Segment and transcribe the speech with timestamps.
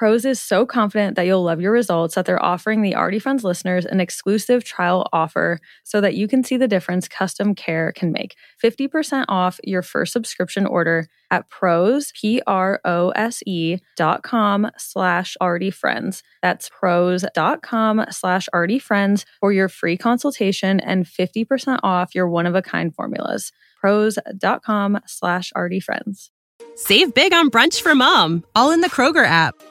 [0.00, 3.44] Prose is so confident that you'll love your results that they're offering the Already Friends
[3.44, 8.10] listeners an exclusive trial offer so that you can see the difference custom care can
[8.10, 8.34] make.
[8.64, 16.22] 50% off your first subscription order at prose, P-R-O-S-E dot com slash already friends.
[16.40, 22.26] That's prose dot com slash already friends for your free consultation and 50% off your
[22.26, 23.52] one-of-a-kind formulas.
[23.78, 26.30] Prose dot com slash already friends.
[26.74, 29.62] Save big on brunch for mom, all in the Kroger app.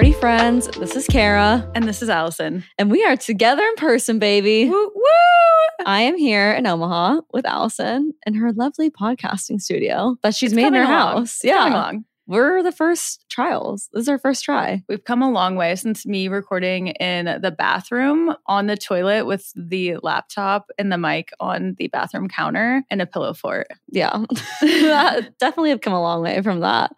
[0.00, 0.66] Already Friends.
[0.78, 2.64] This is Ceara, And this is Allison.
[2.78, 4.64] and we are together in person, baby.
[4.64, 5.84] Woo woo!
[5.84, 10.56] I am here in Omaha with Allison in her lovely podcasting studio that she's It's
[10.56, 11.16] made in her along.
[11.18, 11.40] house.
[11.44, 11.78] It's coming Yeah.
[11.78, 12.04] along.
[12.26, 13.90] We're the first trials.
[13.92, 14.82] This is our first try.
[14.88, 19.52] We've come a long way since me recording in the bathroom on the toilet with
[19.54, 23.66] the laptop and the mic on the bathroom counter and a pillow fort.
[23.90, 24.24] Yeah.
[25.40, 26.92] definitely have come a long way from that.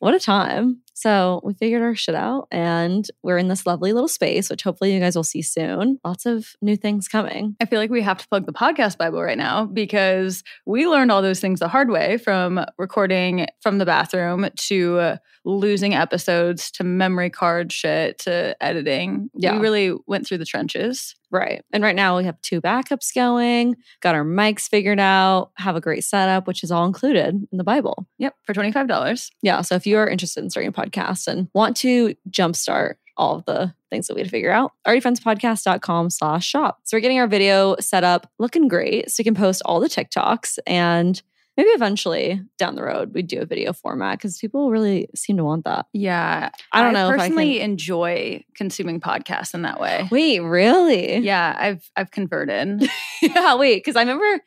[0.00, 0.82] What a time.
[0.94, 4.94] So we figured our shit out and we're in this lovely little space, which hopefully
[4.94, 5.98] you guys will see soon.
[6.04, 7.56] Lots of new things coming.
[7.60, 11.10] I feel like we have to plug the podcast Bible right now because we learned
[11.10, 16.84] all those things the hard way from recording from the bathroom to losing episodes to
[16.84, 19.30] memory card shit to editing.
[19.34, 19.54] Yeah.
[19.54, 21.14] We really went through the trenches.
[21.34, 21.64] Right.
[21.72, 25.80] And right now we have two backups going, got our mics figured out, have a
[25.80, 28.06] great setup, which is all included in the Bible.
[28.18, 29.30] Yep, for $25.
[29.42, 29.60] Yeah.
[29.62, 33.44] So if you are interested in starting a podcast and want to jumpstart all of
[33.46, 36.78] the things that we had to figure out, alreadyfriendspodcast.com slash shop.
[36.84, 39.10] So we're getting our video set up looking great.
[39.10, 41.20] So we can post all the TikToks and
[41.56, 45.44] maybe eventually down the road we do a video format because people really seem to
[45.44, 45.86] want that.
[45.92, 46.50] Yeah.
[46.72, 50.08] I don't know if I personally can- enjoy consuming podcasts in that way.
[50.10, 51.18] Wait, really?
[51.18, 52.88] Yeah, I've I've converted.
[53.22, 54.42] yeah, wait, because I remember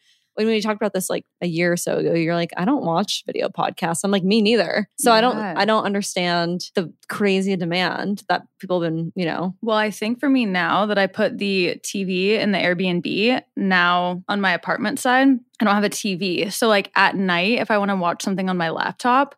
[0.45, 2.85] when we talked about this like a year or so ago, you're like, I don't
[2.85, 4.01] watch video podcasts.
[4.03, 4.87] I'm like, me neither.
[4.99, 9.55] So I don't I don't understand the crazy demand that people have been, you know.
[9.61, 14.23] Well, I think for me now that I put the TV in the Airbnb now
[14.27, 15.27] on my apartment side,
[15.59, 16.51] I don't have a TV.
[16.53, 19.35] So like at night, if I want to watch something on my laptop,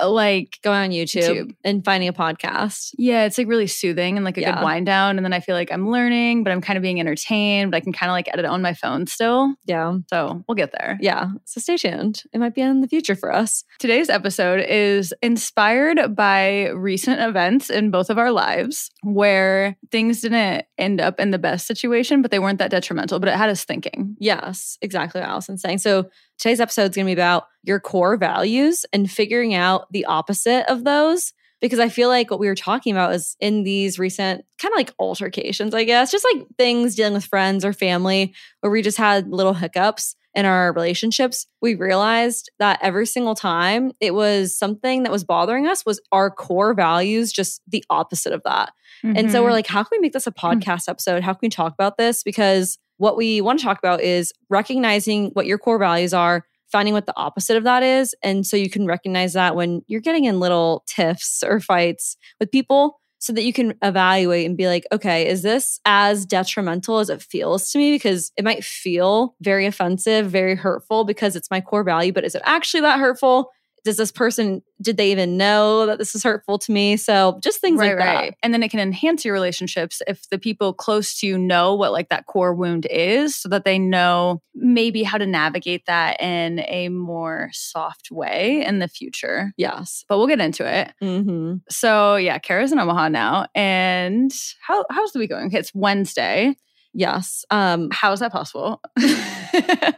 [0.00, 1.54] Uh, like Going on YouTube, YouTube.
[1.64, 2.94] and finding a podcast.
[2.98, 4.54] yeah, it's like really soothing and like a Yeah.
[4.56, 5.16] good wind down.
[5.18, 7.80] And then I feel like I'm learning, but I'm kind of being entertained, but I
[7.80, 9.54] can kind of like edit on my phone still.
[9.66, 9.98] Yeah.
[10.08, 10.98] So we'll get there.
[11.00, 11.28] Yeah.
[11.44, 12.22] So stay tuned.
[12.32, 13.64] It might be in the future for us.
[13.78, 20.64] Today's episode is inspired by recent events in both of our lives where things didn't
[20.78, 23.64] end up in the best situation, but they weren't that detrimental, but it had us
[23.64, 24.16] thinking.
[24.18, 25.78] Yes, exactly what Allison's saying.
[25.78, 26.08] So
[26.42, 30.68] today's episode is going to be about your core values and figuring out the opposite
[30.68, 31.32] of those.
[31.60, 34.76] Because I feel like what we were talking about is in these recent kind of
[34.76, 38.98] like altercations, I guess, just like things dealing with friends or family where we just
[38.98, 40.16] had little hiccups.
[40.34, 45.66] In our relationships, we realized that every single time it was something that was bothering
[45.66, 48.72] us was our core values, just the opposite of that.
[49.04, 49.52] And so we're Mhm.
[49.52, 51.22] like, how can we make this a podcast episode?
[51.22, 52.22] How can we talk about this?
[52.22, 56.94] Because what we want to talk about is recognizing what your core values are, finding
[56.94, 58.14] what the opposite of that is.
[58.22, 62.50] And so you can recognize that when you're getting in little tiffs or fights with
[62.50, 67.08] people so that you can evaluate and be like, okay, is this as detrimental as
[67.08, 67.92] it feels to me?
[67.94, 72.34] Because it might feel very offensive, very hurtful because it's my core value, but is
[72.34, 73.50] it actually that hurtful?
[73.84, 76.96] Does this person, did they even know that this is hurtful to me?
[76.96, 78.14] So just things right, like that.
[78.14, 78.34] right.
[78.42, 81.92] And then it can enhance your relationships if the people close to you know what
[81.92, 86.60] like that core wound is so that they know maybe how to navigate that in
[86.68, 89.52] a more soft way in the future.
[89.56, 90.04] Yes.
[90.08, 90.92] But we'll get into it.
[91.02, 91.56] Mm-hmm.
[91.68, 93.46] So yeah, Ceara's in Omaha now.
[93.54, 95.46] And how how's the week going?
[95.46, 96.56] Okay, it's Wednesday.
[96.94, 97.44] Yes.
[97.50, 98.80] Um, How is that possible?
[98.98, 99.94] I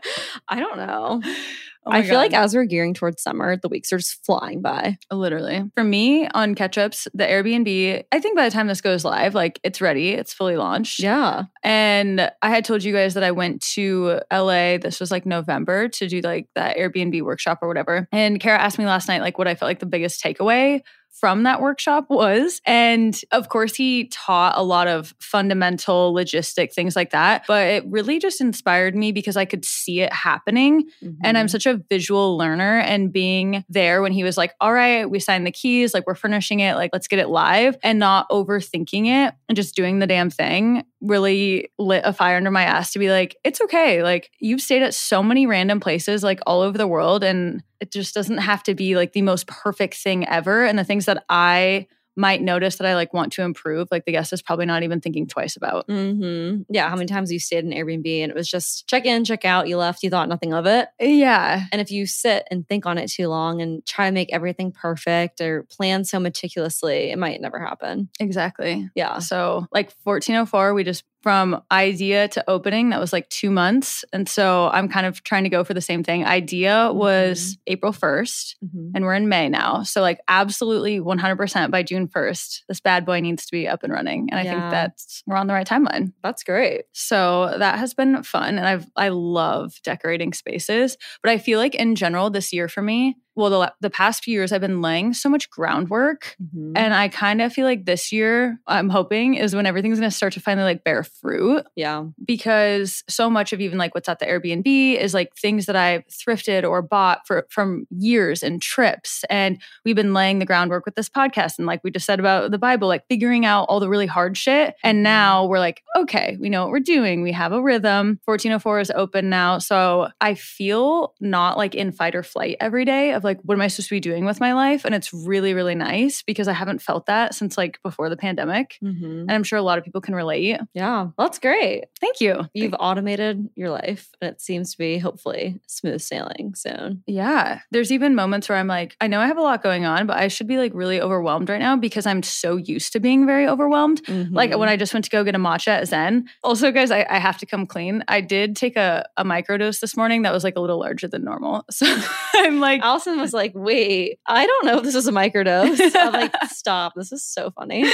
[0.51, 1.23] don't know.
[1.87, 4.97] Oh I feel like as we're gearing towards summer, the weeks are just flying by.
[5.11, 5.71] Literally.
[5.75, 9.61] For me on Ketchups, the Airbnb, I think by the time this goes live, like
[9.63, 11.01] it's ready, it's fully launched.
[11.01, 11.45] Yeah.
[11.63, 15.89] And I had told you guys that I went to LA, this was like November,
[15.89, 18.09] to do like that Airbnb workshop or whatever.
[18.13, 20.81] And Ceara asked me last night, like, what I felt like the biggest takeaway
[21.15, 22.61] from that workshop was.
[22.67, 27.45] And of course, he taught a lot of fundamental logistic things like that.
[27.47, 30.89] But it really just inspired me because I could see it happening.
[31.01, 31.37] And Mm-hmm.
[31.37, 35.19] I'm such a visual learner and being there when he was like, all right, we
[35.21, 39.07] signed the keys, like we're furnishing it, like let's get it live and not overthinking
[39.07, 42.99] it and just doing the damn thing really lit a fire under my ass to
[42.99, 44.03] be like, it's okay.
[44.03, 47.23] Like you've stayed at so many random places, like all over the world.
[47.23, 50.65] And it just doesn't have to be like the most perfect thing ever.
[50.65, 51.87] And the things that I
[52.17, 55.01] might notice that I like want to improve, like the guest is probably not even
[55.01, 55.89] thinking twice about.
[55.89, 56.63] Mm-hmm.
[56.69, 56.89] Yeah.
[56.89, 59.69] How many times you stayed in Airbnb and it was just check in, check out,
[59.69, 60.89] you left, you thought nothing of it.
[61.01, 61.65] Yeah.
[61.73, 64.71] And if you sit and think on it too long and try to make everything
[64.71, 68.09] perfect or plan so meticulously, it might never happen.
[68.21, 68.89] Exactly.
[68.95, 69.19] Yeah.
[69.19, 74.05] So, like 1404, we just from idea to opening, that was like two months.
[74.13, 76.23] And so I'm kind of trying to go for the same thing.
[76.27, 78.91] Idea was April 1st, Mhm.
[78.95, 79.83] and we're in May now.
[79.85, 83.91] So, like, absolutely 100% by June 1st, this bad boy needs to be up and
[83.91, 84.29] running.
[84.31, 86.13] And I think that's we're on the right timeline.
[86.23, 86.83] That's great.
[86.93, 88.59] So that has been fun.
[88.59, 90.99] And I've, I love decorating spaces.
[91.23, 94.33] But I feel like in general, this year for me, well, the, the past few
[94.35, 96.73] years, I've been laying so much groundwork Mhm.
[96.77, 100.15] and I kind of feel like this year, I'm hoping, is when everything's going to
[100.17, 102.05] start to finally like bear fruit yeah.
[102.25, 106.05] because so much of even like what's at the Airbnb is like things that I've
[106.09, 109.25] thrifted or bought for from years and trips.
[109.31, 111.59] And we've been laying the groundwork with this podcast.
[111.59, 114.37] And like we just said about the Bible, like figuring out all the really hard
[114.37, 114.75] shit.
[114.83, 117.23] And now we're like, okay, we know what we're doing.
[117.23, 118.21] We have a rhythm.
[118.25, 119.59] 1404 is open now.
[119.59, 123.61] So I feel not like in fight or flight every day of like, what am
[123.61, 124.85] I supposed to be doing with my life?
[124.85, 128.79] And it's really, really nice because I haven't felt that since like before the pandemic.
[128.83, 129.23] Mhm.
[129.23, 130.61] And I'm sure a lot of people can relate.
[130.75, 131.03] Yeah.
[131.03, 131.85] Well, that's great.
[132.01, 132.49] Thank you.
[132.55, 137.03] You've automated your life and it seems to be hopefully smooth sailing soon.
[137.07, 137.61] Yeah.
[137.71, 140.17] There's even moments where I'm like, I know I have a lot going on, but
[140.19, 143.47] I should be like really overwhelmed right now because I'm so used to being very
[143.49, 144.03] overwhelmed.
[144.09, 144.59] Like Mm-hmm.
[144.61, 146.29] when I just went to go get a matcha at Zen.
[146.43, 148.05] Also, guys, I, I have to come clean.
[148.09, 151.25] I did take a, a microdose this morning that was like a little larger than
[151.25, 151.65] normal.
[151.75, 151.87] So
[152.35, 152.83] I'm like,
[153.25, 155.81] Was like, wait, I don't know if this is a microdose.
[155.97, 156.95] I'm like, stop.
[156.95, 157.91] This is so funny.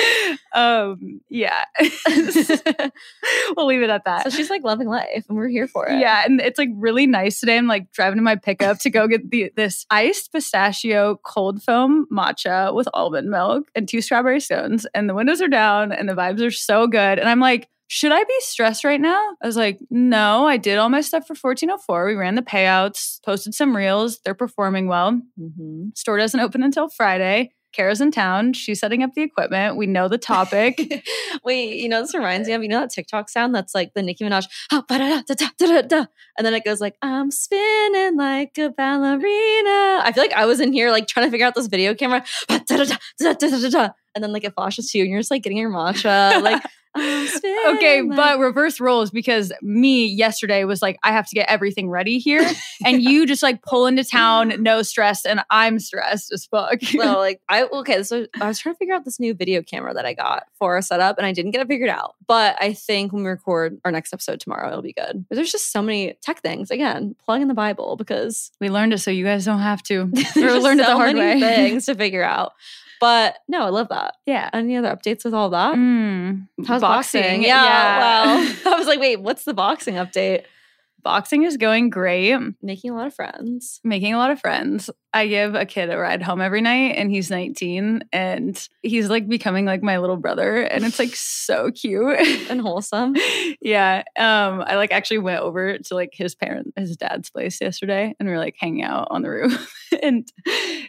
[0.55, 1.65] um, yeah.
[3.57, 4.25] we'll leave it at that.
[4.25, 5.99] So she's like loving life and we're here for it.
[6.01, 7.59] Yeah, and it's like really nice today.
[7.59, 12.07] I'm like driving to my pickup to go get the this iced pistachio cold foam
[12.13, 16.15] matcha with almond milk and two strawberry stones, and the windows are down and the
[16.15, 17.19] vibes are so good.
[17.19, 19.37] And I'm like, should I be stressed right now?
[19.43, 22.07] I was like, no, I did all my stuff for 1404.
[22.07, 24.21] We ran the payouts, posted some reels.
[24.25, 25.21] They're performing well.
[25.37, 25.89] Mm-hmm.
[25.97, 27.51] Store doesn't open until Friday.
[27.75, 28.53] Ceara's in town.
[28.53, 29.77] She's setting up the equipment.
[29.77, 31.03] We know the topic.
[31.45, 34.03] Wait, you know, this reminds me of, you know, that TikTok sound that's like the
[34.03, 40.01] Nicki Minaj, ah, and then it goes like, I'm spinning like a ballerina.
[40.05, 42.25] I feel like I was in here like trying to figure out this video camera,
[42.49, 42.63] and
[44.25, 46.41] then like it flashes to you and you're just like getting your matcha.
[46.41, 46.63] Like,
[46.97, 51.89] Okay, like- but reverse roles because me yesterday was like, I have to get everything
[51.89, 52.49] ready here.
[52.85, 56.83] and you just like pull into town, no stress, and I'm stressed as fuck.
[56.83, 59.95] So like I okay, so I was trying to figure out this new video camera
[59.95, 62.15] that I got for our setup and I didn't get it figured out.
[62.27, 65.27] But I think when we record our next episode tomorrow, it'll be good.
[65.29, 66.71] But there's just so many tech things.
[66.71, 70.11] Again, plug in the Bible because we learned it so you guys don't have to.
[70.15, 71.55] just learned it so the hard many way.
[71.55, 72.53] things to figure out.
[73.01, 74.17] But no, I love that.
[74.27, 74.51] Yeah.
[74.53, 75.75] Any other updates with all that?
[75.75, 76.47] Mm.
[76.67, 77.23] How's boxing?
[77.23, 77.99] Boxing, Yeah, yeah.
[77.99, 80.45] Well, I was like, wait, what's the boxing update?
[81.03, 82.37] Boxing is going great.
[82.63, 83.81] Making a lot of friends.
[83.85, 84.91] Making a lot of friends.
[85.13, 89.29] I give a kid a ride home every night and he's 19 and he's like
[89.29, 92.19] becoming like my little brother and it's like so cute
[92.51, 93.17] and wholesome.
[93.61, 94.05] yeah.
[94.17, 98.29] Um I like actually went over to like his parent his dad's place yesterday and
[98.29, 100.31] we are like hanging out on the roof and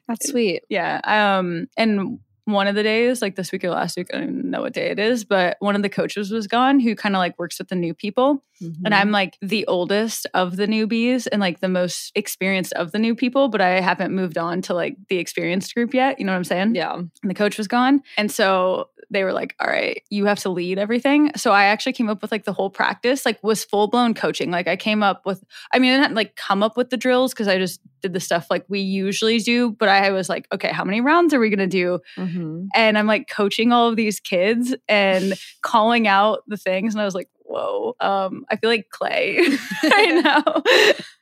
[0.08, 0.64] that's sweet.
[0.70, 1.02] Yeah.
[1.04, 4.50] Um and one of the days, like this week or last week, I don't even
[4.50, 7.20] know what day it is, but one of the coaches was gone who kind of
[7.20, 8.44] like works with the new people.
[8.62, 8.86] Mm-hmm.
[8.86, 13.00] And I'm like the oldest of the newbies and like the most experienced of the
[13.00, 16.20] new people, but I haven't moved on to like the experienced group yet.
[16.20, 16.76] You know what I'm saying?
[16.76, 16.94] Yeah.
[16.96, 18.02] And the coach was gone.
[18.18, 21.32] And so they were like, all right, you have to lead everything.
[21.36, 24.52] So I actually came up with like the whole practice, like was full blown coaching.
[24.52, 27.34] Like I came up with, I mean, I didn't like come up with the drills
[27.34, 30.70] because I just did the stuff like we usually do, but I was like, okay,
[30.70, 32.00] how many rounds are we going to do?
[32.18, 32.68] Mm-hmm.
[32.74, 36.94] And I'm like coaching all of these kids and calling out the things.
[36.94, 39.40] And I was like, whoa, um, I feel like clay
[39.84, 40.44] right now.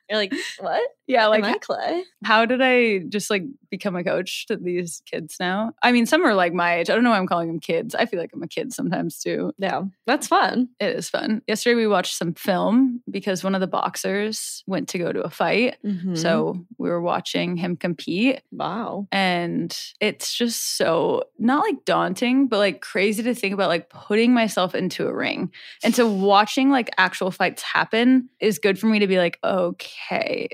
[0.09, 0.81] You're like, what?
[1.09, 2.03] Yeah, like I clay.
[2.23, 5.73] How did I just like become a coach to these kids now?
[5.81, 6.89] I mean, some are like my age.
[6.89, 7.95] I don't know why I'm calling them kids.
[7.95, 9.51] I feel like I'm a kid sometimes too.
[9.57, 10.69] Yeah, that's fun.
[10.79, 11.41] It is fun.
[11.47, 15.31] Yesterday we watched some film because one of the boxers went to go to a
[15.31, 15.77] fight.
[15.83, 16.13] Mm-hmm.
[16.13, 18.41] So we were watching him compete.
[18.51, 19.07] Wow.
[19.11, 24.31] And it's just so not like daunting, but like crazy to think about like putting
[24.31, 25.51] myself into a ring.
[25.83, 30.49] And so watching like actual fights happen is good for me to be like, okay,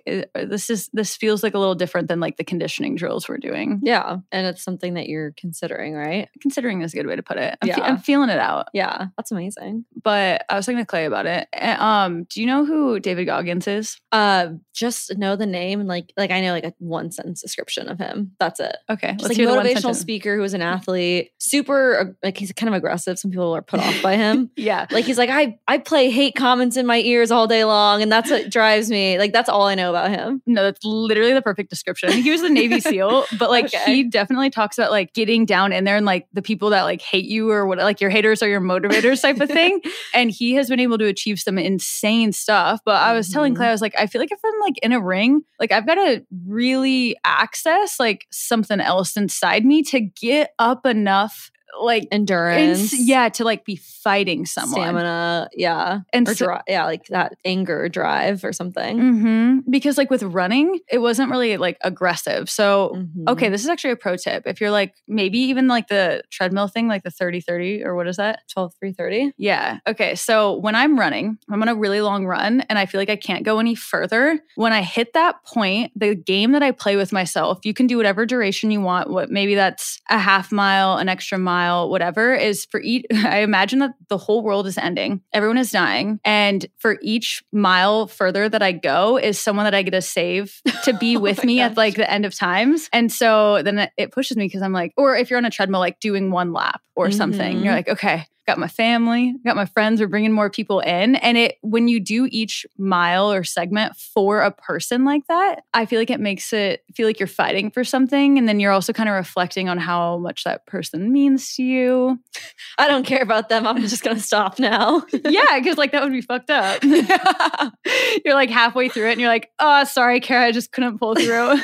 [0.46, 3.80] this is this feels like a little different than like the conditioning drills we're doing.
[3.84, 6.30] Yeah, and it's something that you're considering, right?
[6.42, 7.58] Considering is a good way to put it.
[7.62, 7.76] I'm, yeah.
[7.76, 8.68] fe- I'm feeling it out.
[8.74, 9.86] Yeah, that's amazing.
[10.04, 11.48] But I was talking to Clay about it.
[11.62, 14.00] Um, do you know who David Goggins is?
[14.12, 17.98] Uh, just know the name, like like I know like a one sentence description of
[17.98, 18.32] him.
[18.40, 18.76] That's it.
[18.90, 23.18] Okay, just like motivational speaker who was an athlete, super like he's kind of aggressive.
[23.18, 24.52] Some people are put off by him.
[24.56, 28.02] yeah, like he's like I I play hate comments in my ears all day long,
[28.02, 29.18] and that's what drives me.
[29.18, 30.35] Like that's all I know about him.
[30.46, 32.12] No, that's literally the perfect description.
[32.12, 33.84] He was a Navy SEAL, but like okay.
[33.86, 37.02] he definitely talks about like getting down in there and like the people that like
[37.02, 39.82] hate you or what like your haters are your motivators type of thing.
[40.14, 42.80] And he has been able to achieve some insane stuff.
[42.86, 43.34] But I was mm-hmm.
[43.34, 45.72] telling Clay, I was like, I feel like if I'm like in a ring, like
[45.72, 52.08] I've got to really access like something else inside me to get up enough like
[52.12, 52.98] endurance.
[52.98, 54.82] yeah, to like be fighting someone.
[54.82, 56.02] Stamina, yeah.
[56.14, 58.98] And or so, dri- yeah, like that anger drive or something.
[58.98, 59.72] Mm-hmm.
[59.72, 62.50] Because like with running, it wasn't really like aggressive.
[62.50, 63.30] So, mm-hmm.
[63.30, 64.44] okay, this is actually a pro tip.
[64.46, 68.08] If you're like maybe even like the treadmill thing, like the 30 30 or what
[68.08, 68.42] is that?
[68.50, 69.32] 12 3 30?
[69.38, 69.80] Yeah.
[69.88, 70.16] Okay.
[70.16, 73.16] So when I'm running, I'm on a really long run and I feel like I
[73.16, 74.40] can't go any further.
[74.56, 77.98] When I hit that point, the game that I play with myself, you can do
[77.98, 79.10] whatever duration you want.
[79.10, 83.40] What maybe that's a half mile, an extra mile mile, whatever, is for each, I
[83.40, 85.22] imagine that the whole world is ending.
[85.34, 86.20] Everyone is dying.
[86.24, 90.62] And for each mile further that I go is someone that I get to save
[90.84, 91.72] to be oh with oh me gosh.
[91.72, 92.90] at like the end of times.
[92.94, 95.80] And so then it pushes me because I'm like, or if you're on a treadmill,
[95.80, 97.18] like doing one lap or mm-hmm.
[97.18, 101.16] something, you're like, okay, got my family, got my friends, we're bringing more people in.
[101.16, 105.86] And it, when you do each mile or segment for a person like that, I
[105.86, 108.38] feel like it makes it feel like you're fighting for something.
[108.38, 112.20] And then you're also kind of reflecting on how much that person means to you.
[112.78, 113.66] I don't care about them.
[113.66, 115.04] I'm just going to stop now.
[115.14, 115.60] yeah.
[115.62, 116.84] Cause like that would be fucked up.
[118.26, 121.16] you're like halfway through it and you're like, oh, sorry, Ceara, I just couldn't pull
[121.16, 121.56] through.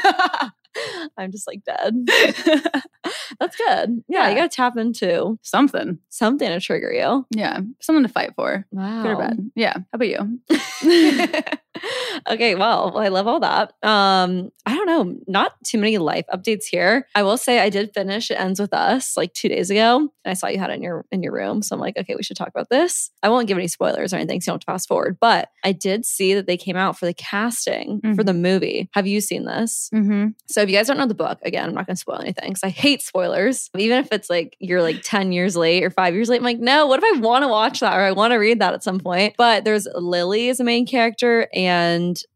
[1.18, 1.96] I'm just like dead.
[3.40, 4.04] That's good.
[4.08, 7.26] Yeah, yeah, you got to tap into something, something to trigger you.
[7.32, 8.66] Yeah, something to fight for.
[8.72, 9.04] Wow.
[9.04, 9.52] Good or bad.
[9.56, 9.74] Yeah.
[9.74, 11.62] How about you?
[12.30, 13.74] Okay, well, I love all that.
[13.84, 17.08] Um, I don't know, not too many life updates here.
[17.16, 19.98] I will say I did finish It Ends With Us like two days ago.
[19.98, 21.62] And I saw you had it in your in your room.
[21.62, 23.10] So I'm like, okay, we should talk about this.
[23.24, 25.18] I won't give any spoilers or anything, so you don't have to fast forward.
[25.20, 28.14] But I did see that they came out for the casting mm-hmm.
[28.14, 28.90] for the movie.
[28.94, 29.90] Have you seen this?
[29.94, 30.30] Mm-hmm.
[30.48, 32.64] So if you guys don't know the book, again, I'm not gonna spoil anything because
[32.64, 33.70] I hate spoilers.
[33.76, 36.60] Even if it's like you're like 10 years late or five years late, I'm like,
[36.60, 38.84] no, what if I want to watch that or I want to read that at
[38.84, 39.36] some point?
[39.38, 41.61] But there's Lily as a main character and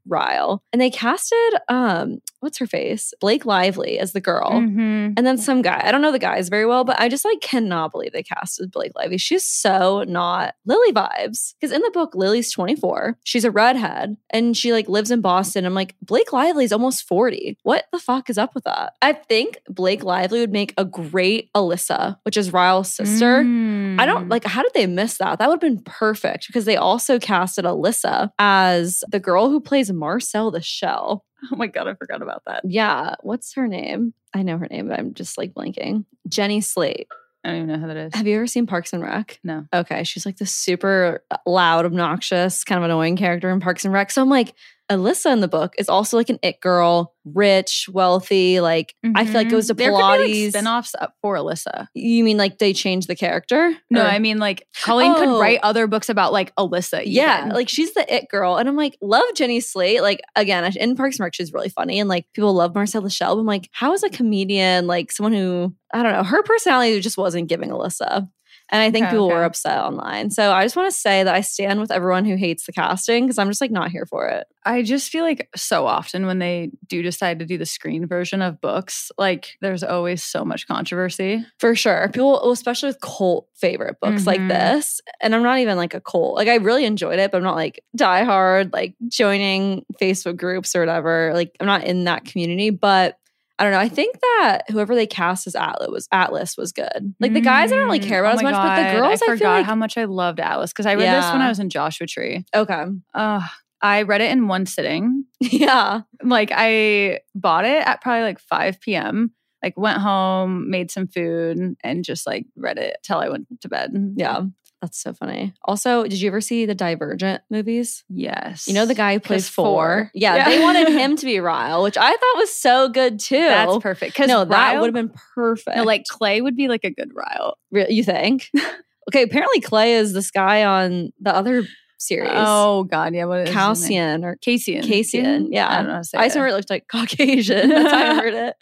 [0.08, 0.63] Ryle.
[0.72, 3.12] And they casted um what's her face?
[3.20, 4.51] Blake Lively as the girl.
[4.51, 5.13] Mm-hmm.
[5.17, 5.82] And then some guy.
[5.84, 8.72] I don't know the guys very well, but I just like cannot believe they casted
[8.72, 9.17] Blake Lively.
[9.17, 11.55] She's so not Lily vibes.
[11.60, 13.17] Because in the book, Lily's 24.
[13.24, 15.65] She's a redhead and she like lives in Boston.
[15.65, 17.58] I'm like, Blake Lively's almost 40.
[17.63, 18.94] What the fuck is up with that?
[19.01, 23.44] I think Blake Lively would make a great Alyssa, which is Ryle's sister.
[23.44, 24.00] Mm.
[24.00, 25.39] I don't like how did they miss that?
[25.39, 29.89] That would have been perfect because they also casted Alyssa as the girl who plays
[29.93, 31.24] Marcel the Shell.
[31.50, 32.63] Oh my God, I forgot about that.
[32.65, 33.15] Yeah.
[33.22, 34.13] What's her name?
[34.34, 36.03] I know her name, but I'm just like blanking.
[36.27, 37.07] Jenny Slate.
[37.45, 38.13] I don't even know who that is.
[38.13, 39.39] Have you ever seen Parks and Rec?
[39.41, 39.67] No.
[39.74, 44.12] Okay, she's like the super loud, obnoxious, kind of annoying character in Parks and Rec.
[44.12, 44.53] So I'm like,
[44.92, 48.60] Alyssa in the book is also like an it girl, rich, wealthy.
[48.60, 49.77] Like I feel like goes to Mm-hmm.
[49.80, 50.18] there Pilates.
[50.18, 51.88] Could be like spinoffs up for Alyssa.
[51.96, 53.75] you mean like they changed the character?
[53.89, 55.15] No, Or- I mean like Colleen Oh.
[55.15, 57.01] could write other books about like Alyssa.
[57.06, 58.58] Yeah, like she's the it girl.
[58.58, 60.01] And I'm like, love Jenny Slate.
[60.01, 62.00] Like, again, in Parks and Rec, she's really funny.
[62.00, 63.36] And like, people love Marcel the Shell.
[63.36, 67.00] But I'm like, how is a comedian, like someone who, I don't know, her personality
[67.01, 68.30] just wasn't giving Alyssa.
[68.69, 70.31] And I think Okay, people were upset online.
[70.31, 73.25] So I just want to say that I stand with everyone who hates the casting
[73.25, 74.48] because I'm just like not here for it.
[74.65, 78.41] I just feel like so often when they do decide to do the screen version
[78.41, 81.45] of books, like there's always so much controversy.
[81.60, 82.10] For sure.
[82.12, 84.50] People, especially with cult favorite books like Mhm.
[84.50, 85.00] this.
[85.22, 86.36] And I'm not even like a cult.
[86.36, 90.75] Like I really enjoyed it, but I'm not like die hard, like joining Facebook groups
[90.75, 91.31] or whatever.
[91.36, 92.72] Like I'm not in that community.
[92.72, 93.19] But
[93.57, 93.79] I don't know.
[93.79, 97.15] I think that whoever they cast as Atlas was Atlas was good.
[97.19, 99.21] Like the guys I don't really Mm, care about oh as much, but the girls
[99.21, 101.41] I I, forgot feel like how much I loved Alice because I read this when
[101.41, 102.43] I was in Joshua Tree.
[102.53, 102.85] okay.
[103.13, 103.41] Uh,
[103.81, 105.25] I read it in one sitting.
[105.39, 106.01] Yeah.
[106.24, 109.31] Like I bought it at probably like 5 p.m.
[109.63, 113.69] Like went home, made some food, and just like read it till I went to
[113.69, 113.91] bed.
[114.17, 114.41] Yeah.
[114.86, 115.51] That's so funny.
[115.63, 118.04] Also, did you ever see the Divergent movies?
[118.08, 118.68] Yes.
[118.68, 119.65] You know the guy who plays four?
[119.65, 120.12] Four.
[120.13, 120.50] Yeah, Yeah.
[120.50, 123.39] they wanted him to be Ryle, which I thought was so good too.
[123.39, 124.13] That's perfect.
[124.13, 125.75] Because No, that would have been perfect.
[125.75, 127.58] no, like Clay would be like a good Ryle.
[127.72, 128.51] You think?
[129.10, 131.63] okay, apparently Clay is this guy on the other
[131.98, 132.32] series.
[132.34, 133.25] Oh God, yeah.
[133.25, 133.54] What is?
[133.54, 134.84] Calcian or Cassian.
[134.84, 135.54] Cassian, mm-hmm.
[135.54, 135.70] yeah.
[135.70, 137.70] I don't know how to say I just remember it looked like Caucasian.
[137.70, 138.56] That's how I heard it.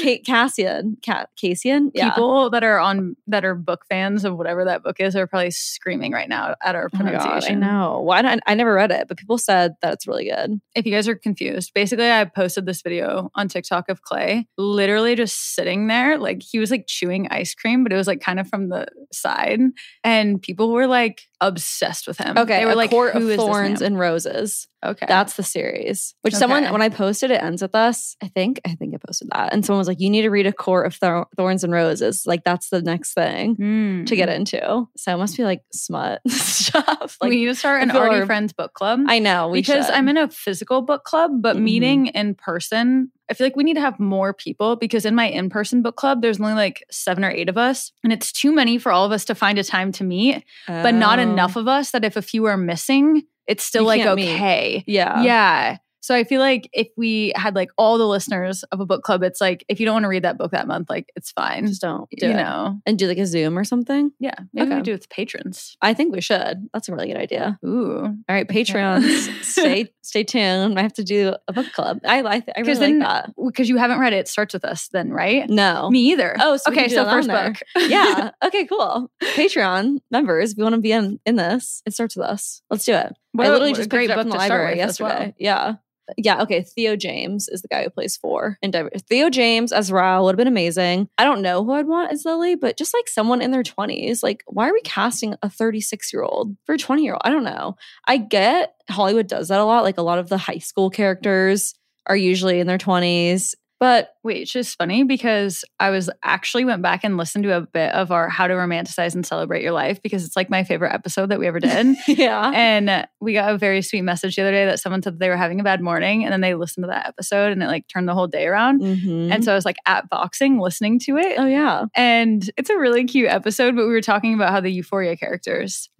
[0.00, 0.96] Kate Cassian.
[1.04, 1.90] Ca- Cassian?
[1.94, 2.10] Yeah.
[2.10, 5.50] People that are on that are book fans of whatever that book is are probably
[5.50, 8.00] screaming right now at our Oh my God, I know.
[8.00, 10.60] Why don't I never read it, but people said that it's really good.
[10.74, 15.14] if you guys are confused, basically I posted this video on TikTok of Clay literally
[15.14, 16.18] just sitting there.
[16.18, 18.86] Like he was like chewing ice cream, but it was like kind of from the
[19.12, 19.60] side.
[20.04, 22.38] And people were like obsessed with him.
[22.38, 24.68] Okay, They were A like, Court "Who of Thorns and Roses.
[24.84, 25.06] Okay.
[25.06, 26.14] That's the series.
[26.22, 28.16] Which someone when I posted it ends with us.
[28.22, 30.46] I think I think I posted that, and someone was like, "You need to read
[30.46, 32.24] a Court of Thor- Thorns and Roses.
[32.26, 34.04] Like that's the next thing Hmm.
[34.04, 37.16] to get into." So it must be like smut stuff.
[37.20, 39.00] Like we need to start an you're- Friends book club.
[39.06, 39.94] I know we because should.
[39.94, 41.62] I'm in a physical book club, but Mhm.
[41.62, 45.26] meeting in person, I feel like we need to have more people because in my
[45.28, 48.52] in person book club, there's only like seven or eight of us, and it's too
[48.52, 51.22] many for all of us to find a time to meet, but not Oh.
[51.22, 54.34] enough of us that if a few are missing, it's still You like can't meet.
[54.34, 54.84] okay.
[54.86, 55.22] Yeah.
[55.22, 55.76] Yeah.
[56.04, 59.22] So I feel like if we had like all the listeners of a book club,
[59.22, 61.68] it's like if you don't want to read that book that month, like it's fine.
[61.68, 62.36] Just don't do you it.
[62.38, 62.80] know.
[62.84, 64.10] and do like a Zoom or something.
[64.18, 64.34] Yeah.
[64.52, 65.76] Maybe we do it with patrons.
[65.80, 66.68] I think we should.
[66.74, 67.56] That's a really good idea.
[67.64, 67.98] Ooh.
[68.02, 70.76] All right, Patreons, stay stay tuned.
[70.76, 72.00] I have to do a book club.
[72.04, 73.30] I I, I really Because like that.
[73.46, 75.48] because you haven't read it, it starts with us then, right?
[75.48, 75.88] No.
[75.88, 76.34] Me either.
[76.40, 76.88] Oh, so we okay.
[76.88, 77.58] So first book.
[77.76, 78.30] yeah.
[78.44, 79.08] Okay, cool.
[79.36, 82.60] Patreon members, if you want to be in, in this, it starts with us.
[82.70, 83.14] Let's do it.
[83.32, 85.10] What I literally just great picked it up book from the library as well.
[85.10, 85.34] yesterday.
[85.38, 85.74] Yeah.
[86.18, 86.42] Yeah.
[86.42, 86.62] Okay.
[86.62, 90.32] Theo James is the guy who plays four in Diver- Theo James as Rao would
[90.32, 91.08] have been amazing.
[91.16, 94.22] I don't know who I'd want as Lily, but just like someone in their 20s.
[94.22, 97.22] Like, why are we casting a 36 year old for a 20 year old?
[97.24, 97.76] I don't know.
[98.06, 99.84] I get Hollywood does that a lot.
[99.84, 101.74] Like, a lot of the high school characters
[102.06, 103.54] are usually in their 20s.
[103.82, 107.62] But Wait, it's just funny because I was actually went back and listened to a
[107.62, 110.92] bit of our How to Romanticize and Celebrate Your Life because it's like my favorite
[110.92, 111.96] episode that we ever did.
[112.06, 112.52] yeah.
[112.54, 115.28] and we got a very sweet message the other day that someone said that they
[115.28, 117.88] were having a bad morning and then they listened to that episode and it like
[117.88, 118.80] turned the whole day around.
[118.80, 119.32] Mhm.
[119.32, 121.34] And so I was like at boxing listening to it.
[121.40, 121.86] oh, yeah.
[121.96, 125.90] And it's a really cute episode, but we were talking about how the Euphoria characters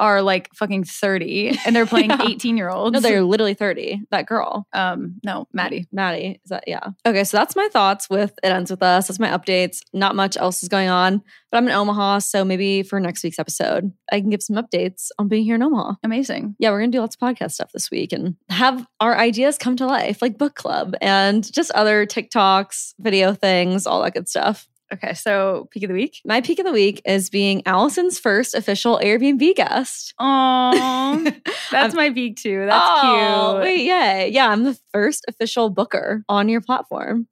[0.00, 2.26] are like fucking 30 and they're playing Yeah.
[2.28, 2.94] 18 year olds.
[2.94, 4.02] No, they're literally 30.
[4.10, 4.66] That girl.
[4.72, 5.86] um no, Maddie.
[5.92, 6.40] Maddie.
[6.44, 6.80] Is that yeah.
[7.06, 9.06] Okay, so that's my thoughts with It Ends With Us.
[9.08, 9.78] That's my updates.
[9.92, 11.22] Not much else is going on.
[11.52, 15.08] But I'm in Omaha, so maybe for next week's episode, I can give some updates
[15.18, 15.94] on being here in Omaha.
[16.04, 16.54] Amazing.
[16.60, 19.76] Yeah, we're gonna do lots of podcast stuff this week and have our ideas come
[19.76, 24.68] to life, like book club and just other TikToks, video things, all that good stuff.
[24.92, 26.20] Okay, so peak of the week.
[26.24, 30.14] My peak of the week is being Allison's first official Airbnb guest.
[30.18, 31.32] Oh,
[31.70, 32.66] that's my peak too.
[32.66, 33.62] That's Oh, cute.
[33.62, 37.28] Wait, yeah, Yeah, I'm the first official booker on your platform.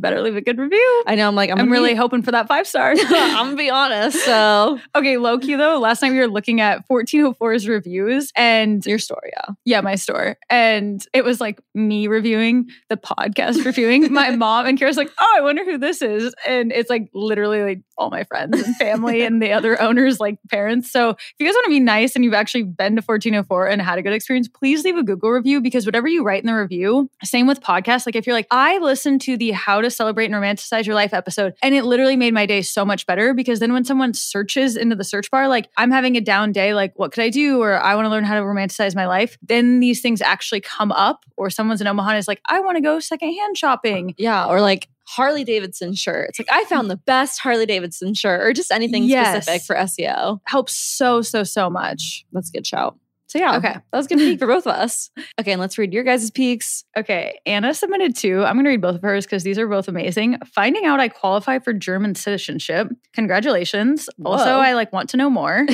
[0.00, 1.02] Better leave a good review.
[1.06, 1.26] I know.
[1.26, 2.92] I'm like, I'm, I'm, really be- hoping for that five star.
[2.96, 4.24] I'm gonna be honest.
[4.24, 5.78] So okay, low key though.
[5.78, 9.54] Last night we were looking at 1404's reviews and your story, yeah.
[9.64, 10.36] yeah, my store.
[10.48, 14.12] And it was like me reviewing the podcast reviewing.
[14.12, 16.34] My mom and Ceara's like, oh, I wonder who this is.
[16.46, 20.38] And it's like literally like all my friends and family and the other owners, like
[20.50, 20.90] parents.
[20.90, 23.82] So if you guys want to be nice and you've actually been to 1404 and
[23.82, 26.54] had a good experience, please leave a Google review because whatever you write in the
[26.54, 28.06] review, same with podcasts.
[28.06, 31.12] Like if you're like, I listened to the How to Celebrate and Romanticize Your Life
[31.12, 34.76] episode, and it literally made my day so much better because then when someone searches
[34.76, 37.60] into the search bar, like I'm having a down day, like what could I do?
[37.60, 40.92] Or I want to learn how to romanticize my life, then these things actually come
[40.92, 41.24] up.
[41.36, 44.14] Or someone's in Omaha and is like, I want to go secondhand shopping.
[44.18, 44.46] Yeah.
[44.46, 46.28] Or like Harley Davidson shirt.
[46.30, 49.44] It's like I found the best Harley Davidson shirt or just anything Yes.
[49.44, 50.40] specific for SEO.
[50.44, 52.24] Helps so, so, so much.
[52.32, 52.98] That's a good shout.
[53.28, 53.74] So yeah, Okay.
[53.74, 55.10] that was a good peek for both of us.
[55.40, 56.82] Okay, and let's read your guys' peaks.
[56.96, 58.42] Okay, Anna submitted two.
[58.42, 60.38] I'm going to read both of hers because these are both amazing.
[60.52, 62.88] Finding out I qualify for German citizenship.
[63.12, 64.08] Congratulations.
[64.24, 65.64] Also, I like want to know more.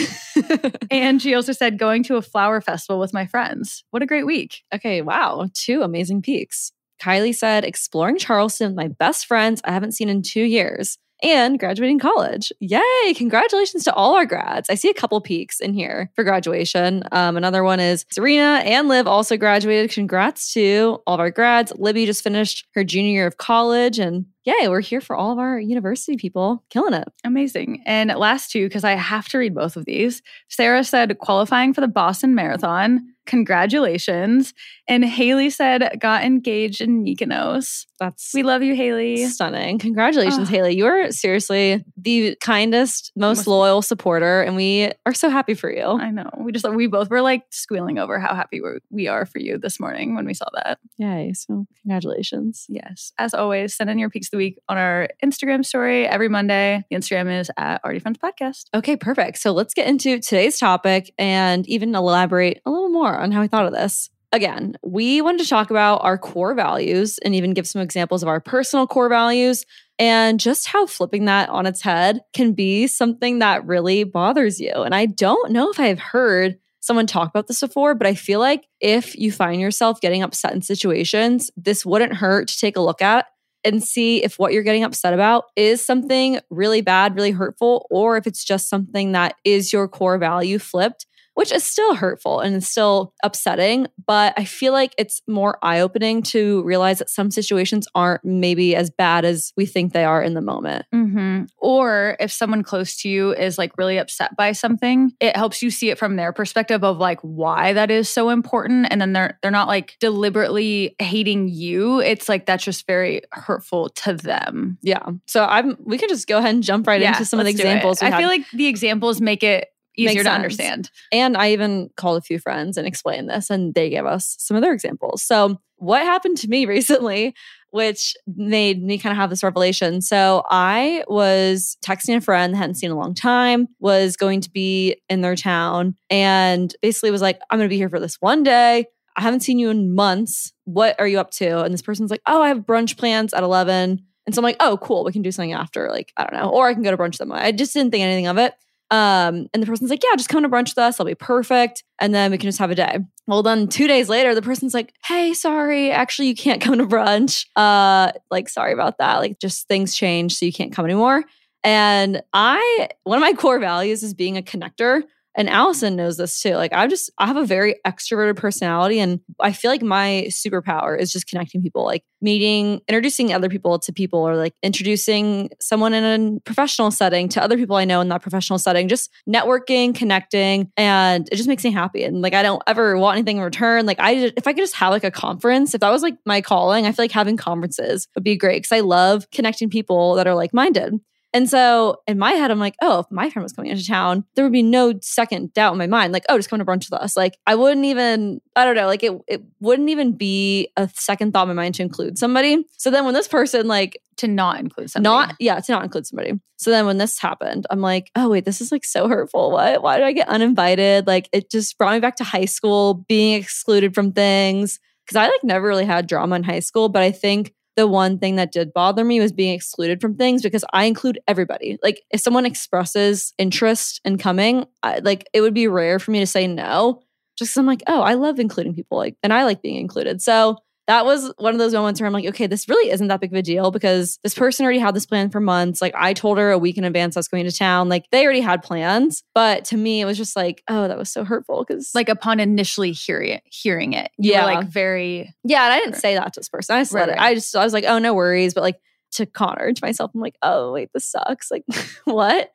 [0.91, 3.85] and she also said going to a flower festival with my friends.
[3.91, 4.63] What a great week.
[4.75, 6.73] okay, wow, two amazing peaks.
[7.01, 10.99] Kylie said, exploring Charleston with my best friends I haven't seen in two years.
[11.23, 12.53] And graduating college.
[12.61, 13.15] Yay!
[13.15, 14.69] Congratulations to all our grads.
[14.69, 17.03] I see a couple peaks in here for graduation.
[17.13, 19.91] Um, another one is Serena and Liv also graduated.
[19.91, 21.73] Congrats to all of our grads.
[21.77, 23.99] Libby just finished her junior year of college.
[23.99, 26.63] And yay, we're here for all of our university people.
[26.69, 27.09] Killing it.
[27.23, 27.83] Amazing.
[27.87, 30.21] And last two, because I have to read both of these.
[30.49, 33.14] Sarah said qualifying for the Boston Marathon.
[33.27, 34.53] Congratulations.
[34.89, 37.87] And Haley said got engaged in Mykonos.
[38.05, 39.25] That's We love you, Haley.
[39.27, 39.79] Stunning.
[39.79, 40.51] Congratulations, Ah.
[40.53, 40.77] Haley.
[40.77, 45.71] You are seriously the kindest, most Most- loyal supporter, and we are so happy for
[45.73, 45.85] you.
[45.85, 46.29] I know.
[46.39, 48.81] We just we both were like squealing over how happy we're,
[49.27, 50.79] for you this morning when we saw that.
[50.99, 51.33] Yay.
[51.35, 52.67] So, congratulations.
[52.69, 53.13] Yes.
[53.19, 56.85] As always, send in your peaks of the week on our Instagram story every Monday.
[56.91, 58.65] The Instagram is at Already Friends Podcast.
[58.75, 59.39] Okay, perfect.
[59.39, 63.49] So, let's get into today's topic and even elaborate a little more on how we
[63.49, 64.11] thought of this.
[64.35, 68.29] Again, we wanted to talk about our core values and even give some examples of
[68.29, 69.65] our personal core values
[69.97, 74.73] and just how flipping that on its head can be something that really bothers you.
[74.73, 78.41] And I don't know if I've heard someone talk about this before, but I feel
[78.41, 82.81] like if you find yourself getting upset in situations, this wouldn't hurt to take a
[82.83, 83.27] look at
[83.63, 88.17] and see if what you're getting upset about is something really bad, really hurtful, or
[88.17, 92.63] if it's just something that is your core value flipped, which is still hurtful and
[92.65, 93.87] still upsetting.
[94.07, 98.75] But I feel like it's more eye opening to realize that some situations aren't maybe
[98.77, 100.87] as bad as we think they are in the moment.
[100.95, 101.45] Mm-hmm.
[101.59, 105.71] Or if someone close to you is like really upset by something, it helps you
[105.71, 108.87] see it from their perspective of like why that is so important.
[108.91, 112.01] And then they're they're not like deliberately hating you.
[112.01, 114.79] It's like that's just very hurtful to them.
[114.83, 115.05] Yeah.
[115.27, 117.51] So I'm we can just go ahead and jump right Yeah, into some of the
[117.53, 117.71] let's do it.
[117.71, 118.03] examples.
[118.03, 118.19] I had.
[118.19, 120.91] feel like the examples make it easier to understand.
[121.13, 124.57] And I even called a few friends and explained this, and they gave us some
[124.57, 125.23] of their examples.
[125.23, 127.35] So, what happened to me recently,
[127.71, 130.01] which made me kind of have this revelation?
[130.01, 134.41] So, I was texting a friend, that hadn't seen in a long time, was going
[134.43, 138.01] to be in their town, and basically was like, I'm going to be here for
[138.01, 138.87] this one day.
[139.17, 140.53] I haven't seen you in months.
[140.65, 141.63] What are you up to?
[141.63, 144.03] And this person's like, Oh, I have brunch plans at 11.
[144.27, 145.05] And so I'm like, Oh, cool.
[145.05, 145.89] We can do something after.
[145.89, 146.51] Like, I don't know.
[146.51, 147.41] Or I can go to brunch somewhere.
[147.41, 148.55] I just didn't think anything of it.
[148.91, 151.01] Um, and the person's like, yeah, just come to brunch with us.
[151.01, 151.83] I'll be perfect.
[151.99, 152.99] And then we can just have a day.
[153.27, 156.87] Well, then two days later, the person's like, hey, sorry, actually, you can't come to
[156.87, 157.47] brunch.
[157.57, 159.19] Uh, like, sorry about that.
[159.19, 161.25] Like, just things change, so you can't come anymore.
[161.63, 165.03] And I, one of my core values is being a connector.
[165.37, 166.55] And Allison knows this too.
[166.55, 169.01] Like, I just, I have a very extroverted personality.
[169.01, 173.79] And I feel like my superpower is just connecting people, like meeting, introducing other people
[173.79, 178.01] to people, or like introducing someone in a professional setting to other people I know
[178.01, 180.71] in that professional setting, just networking, connecting.
[180.77, 182.05] And it just makes me happy.
[182.05, 183.87] And like, I don't ever want anything in return.
[183.87, 186.41] Like, I, if I could just have like a conference, if that was like my
[186.41, 190.27] calling, I feel like having conferences would be great because I love connecting people that
[190.27, 190.95] are like minded.
[191.35, 194.25] And so in my head, I'm like, oh, if my friend was coming into town,
[194.35, 196.13] there would be no second doubt in my mind.
[196.13, 197.17] Like, oh, just come to brunch with us.
[197.17, 201.33] Like, I wouldn't even, I don't know, like it, it wouldn't even be a second
[201.33, 202.65] thought in my mind to include somebody.
[202.79, 205.03] So then when this person like To not include something.
[205.03, 208.45] not yeah to not include somebody so then when this happened i'm like oh wait
[208.45, 211.95] this is like so hurtful what why did i get uninvited like it just brought
[211.95, 216.07] me back to high school being excluded from things because i like never really had
[216.07, 219.33] drama in high school but i think the one thing that did bother me was
[219.33, 221.79] being excluded from things because i include everybody.
[221.83, 226.21] Like if someone expresses interest in coming I, like it would be rare for me
[226.21, 227.03] to say no
[227.37, 230.23] just i'm like oh i love including people like and i like being included.
[230.23, 233.21] So that was one of those moments where I'm like, okay, this really isn't that
[233.21, 235.81] big of a deal because this person already had this plan for months.
[235.81, 237.89] Like I told her a week in advance I was going to town.
[237.89, 239.23] Like they already had plans.
[239.35, 241.65] But to me, it was just like, oh, that was so hurtful.
[241.65, 244.11] Cause like upon initially hearing it, hearing it.
[244.19, 244.47] You Yeah.
[244.47, 246.77] were like very yeah, and I didn't say that to this person.
[246.77, 247.13] I just let Right, it.
[247.21, 247.31] right.
[247.31, 248.53] I just I was like, oh, no worries.
[248.55, 248.77] But like
[249.15, 250.11] to Connor to myself.
[250.15, 251.51] I'm like, oh wait, this sucks.
[251.51, 251.65] Like,
[252.05, 252.51] what?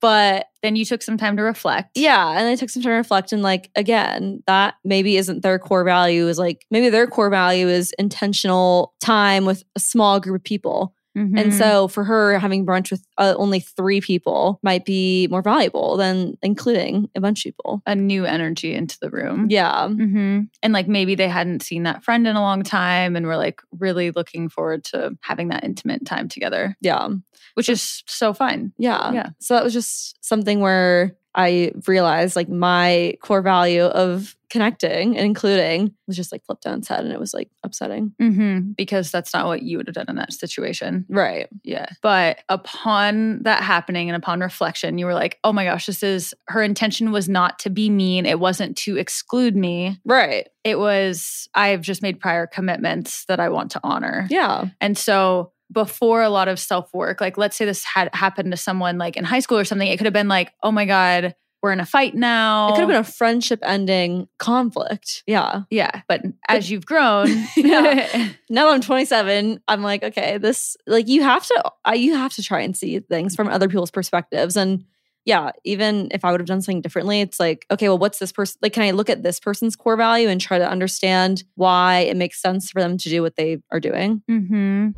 [0.00, 1.90] But then you took some time to reflect.
[1.96, 5.58] yeah, and I took some time to reflect and like again, that maybe isn't their
[5.58, 6.28] core value.
[6.28, 10.94] Is like maybe their core value is intentional time with a small group of people.
[11.14, 11.52] And Mhm.
[11.52, 16.38] so for her, having brunch with uh, only three people might be more valuable than
[16.42, 17.82] including a bunch of people.
[17.86, 19.46] a new energy into the room.
[19.50, 19.88] Yeah.
[19.88, 23.36] hmm And like maybe they hadn't seen that friend in a long time and were
[23.36, 27.08] like really looking forward to having that intimate time together, Yeah.
[27.54, 28.72] which is so fun.
[28.78, 29.12] Yeah.
[29.12, 29.28] Yeah.
[29.38, 35.24] So that was just something where I realized like my core value of connecting and
[35.24, 38.12] including was just like flipped on its head and it was like upsetting.
[38.20, 41.06] hmm Because that's not what you would have done in that situation.
[41.08, 41.48] Right.
[41.64, 41.86] Yeah.
[42.02, 46.34] But upon that happening and upon reflection, you were like, oh my gosh, this is
[46.48, 48.26] her intention was not to be mean.
[48.26, 49.98] It wasn't to exclude me.
[50.04, 50.48] Right.
[50.64, 54.26] It was, I've just made prior commitments that I want to honor.
[54.28, 54.66] Yeah.
[54.82, 58.58] And so before a lot of self work, like let's say this had happened to
[58.58, 61.34] someone like in high school or something, it could have been like, oh my God,
[61.62, 62.68] we're in a fight now.
[62.68, 65.22] It could have been a friendship ending conflict.
[65.26, 65.62] Yeah.
[65.70, 66.02] yeah.
[66.08, 68.30] But as you've grown, Yeah.
[68.50, 72.34] Now that I'm 27, I'm like, okay, this like you have to uh, you have
[72.34, 74.84] to try and see things from other people's perspectives and
[75.24, 78.32] yeah, even if I would have done something differently, it's like, okay, well, what's this
[78.32, 78.72] person like?
[78.72, 82.42] Can I look at this person's core value and try to understand why it makes
[82.42, 84.22] sense for them to do what they are doing?
[84.26, 84.90] hmm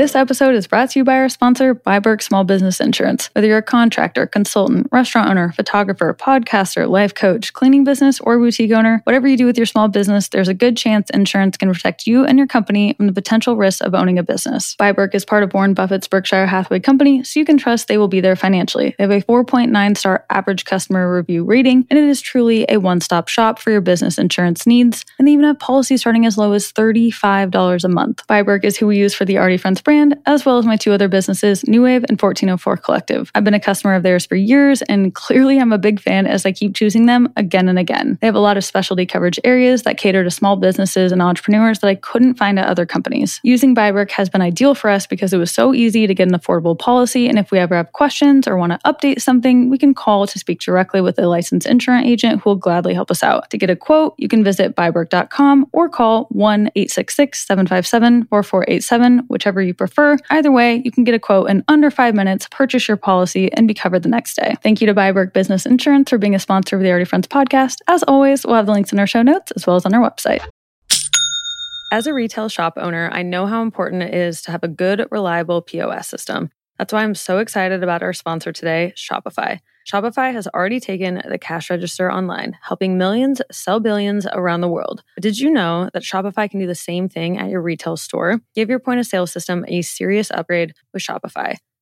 [0.00, 3.28] This episode is brought to you by our sponsor, biBERK Small Business Insurance.
[3.34, 8.72] Whether you're a contractor, consultant, restaurant owner, photographer, podcaster, life coach, cleaning business, or boutique
[8.72, 12.06] owner, whatever you do with your small business, there's a good chance insurance can protect
[12.06, 14.74] you and your company from the potential risks of owning a business.
[14.80, 18.08] biBERK is part of Warren Buffett's Berkshire Hathaway Company, so you can trust they will
[18.08, 18.94] be there financially.
[18.96, 23.02] They have a 4.9 star average customer review rating, and it is truly a one
[23.02, 25.04] stop shop for your business insurance needs.
[25.18, 28.26] And they even have policies starting as low as $35 a month.
[28.28, 30.92] biBERK is who we use for the Already Friends brand, as well as my two
[30.92, 33.28] other businesses, New Wave and 1404 Collective.
[33.34, 36.46] I've been a customer of theirs for years, and clearly I'm a big fan as
[36.46, 38.16] I keep choosing them again and again.
[38.20, 41.80] They have a lot of specialty coverage areas that cater to small businesses and entrepreneurs
[41.80, 43.40] that I couldn't find at other companies.
[43.42, 46.38] Using biBERK has been ideal for us because it was so easy to get an
[46.38, 49.92] affordable policy, and if we ever have questions or want to update something, we can
[49.92, 53.50] call to speak directly with a licensed insurance agent who will gladly help us out.
[53.50, 59.60] To get a quote, you can visit biberk.com or call 1 866 757 4487, whichever
[59.60, 60.18] you prefer.
[60.28, 63.66] Either way, you can get a quote in under five minutes, purchase your policy, and
[63.66, 64.54] be covered the next day.
[64.62, 67.76] Thank you to biBERK Business Insurance for being a sponsor of the Already Friends podcast.
[67.88, 70.08] As always, we'll have the links in our show notes as well as on our
[70.08, 70.46] website.
[71.92, 75.08] As a retail shop owner, I know how important it is to have a good,
[75.10, 76.50] reliable POS system.
[76.80, 79.58] That's why I'm so excited about our sponsor today, Shopify.
[79.86, 85.02] Shopify has already taken the cash register online, helping millions sell billions around the world.
[85.14, 88.40] But did you know that Shopify can do the same thing at your retail store?
[88.54, 91.56] Give your point of sale system a serious upgrade with Shopify.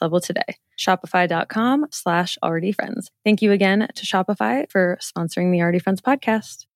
[0.00, 0.56] level today.
[0.78, 3.10] Shopify.com slash already friends.
[3.24, 6.66] Thank you again to Shopify for sponsoring the Already Friends podcast.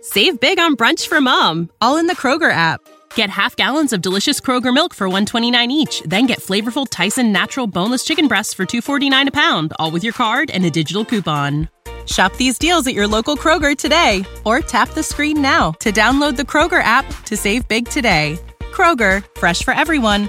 [0.00, 2.80] Save big on brunch for mom, all in the Kroger app.
[3.14, 7.66] Get half gallons of delicious Kroger milk for 129 each, then get flavorful Tyson natural
[7.66, 11.68] boneless chicken breasts for 249 a pound, all with your card and a digital coupon.
[12.06, 16.36] Shop these deals at your local Kroger today or tap the screen now to download
[16.36, 18.38] the Kroger app to save big today.
[18.60, 20.28] Kroger, fresh for everyone.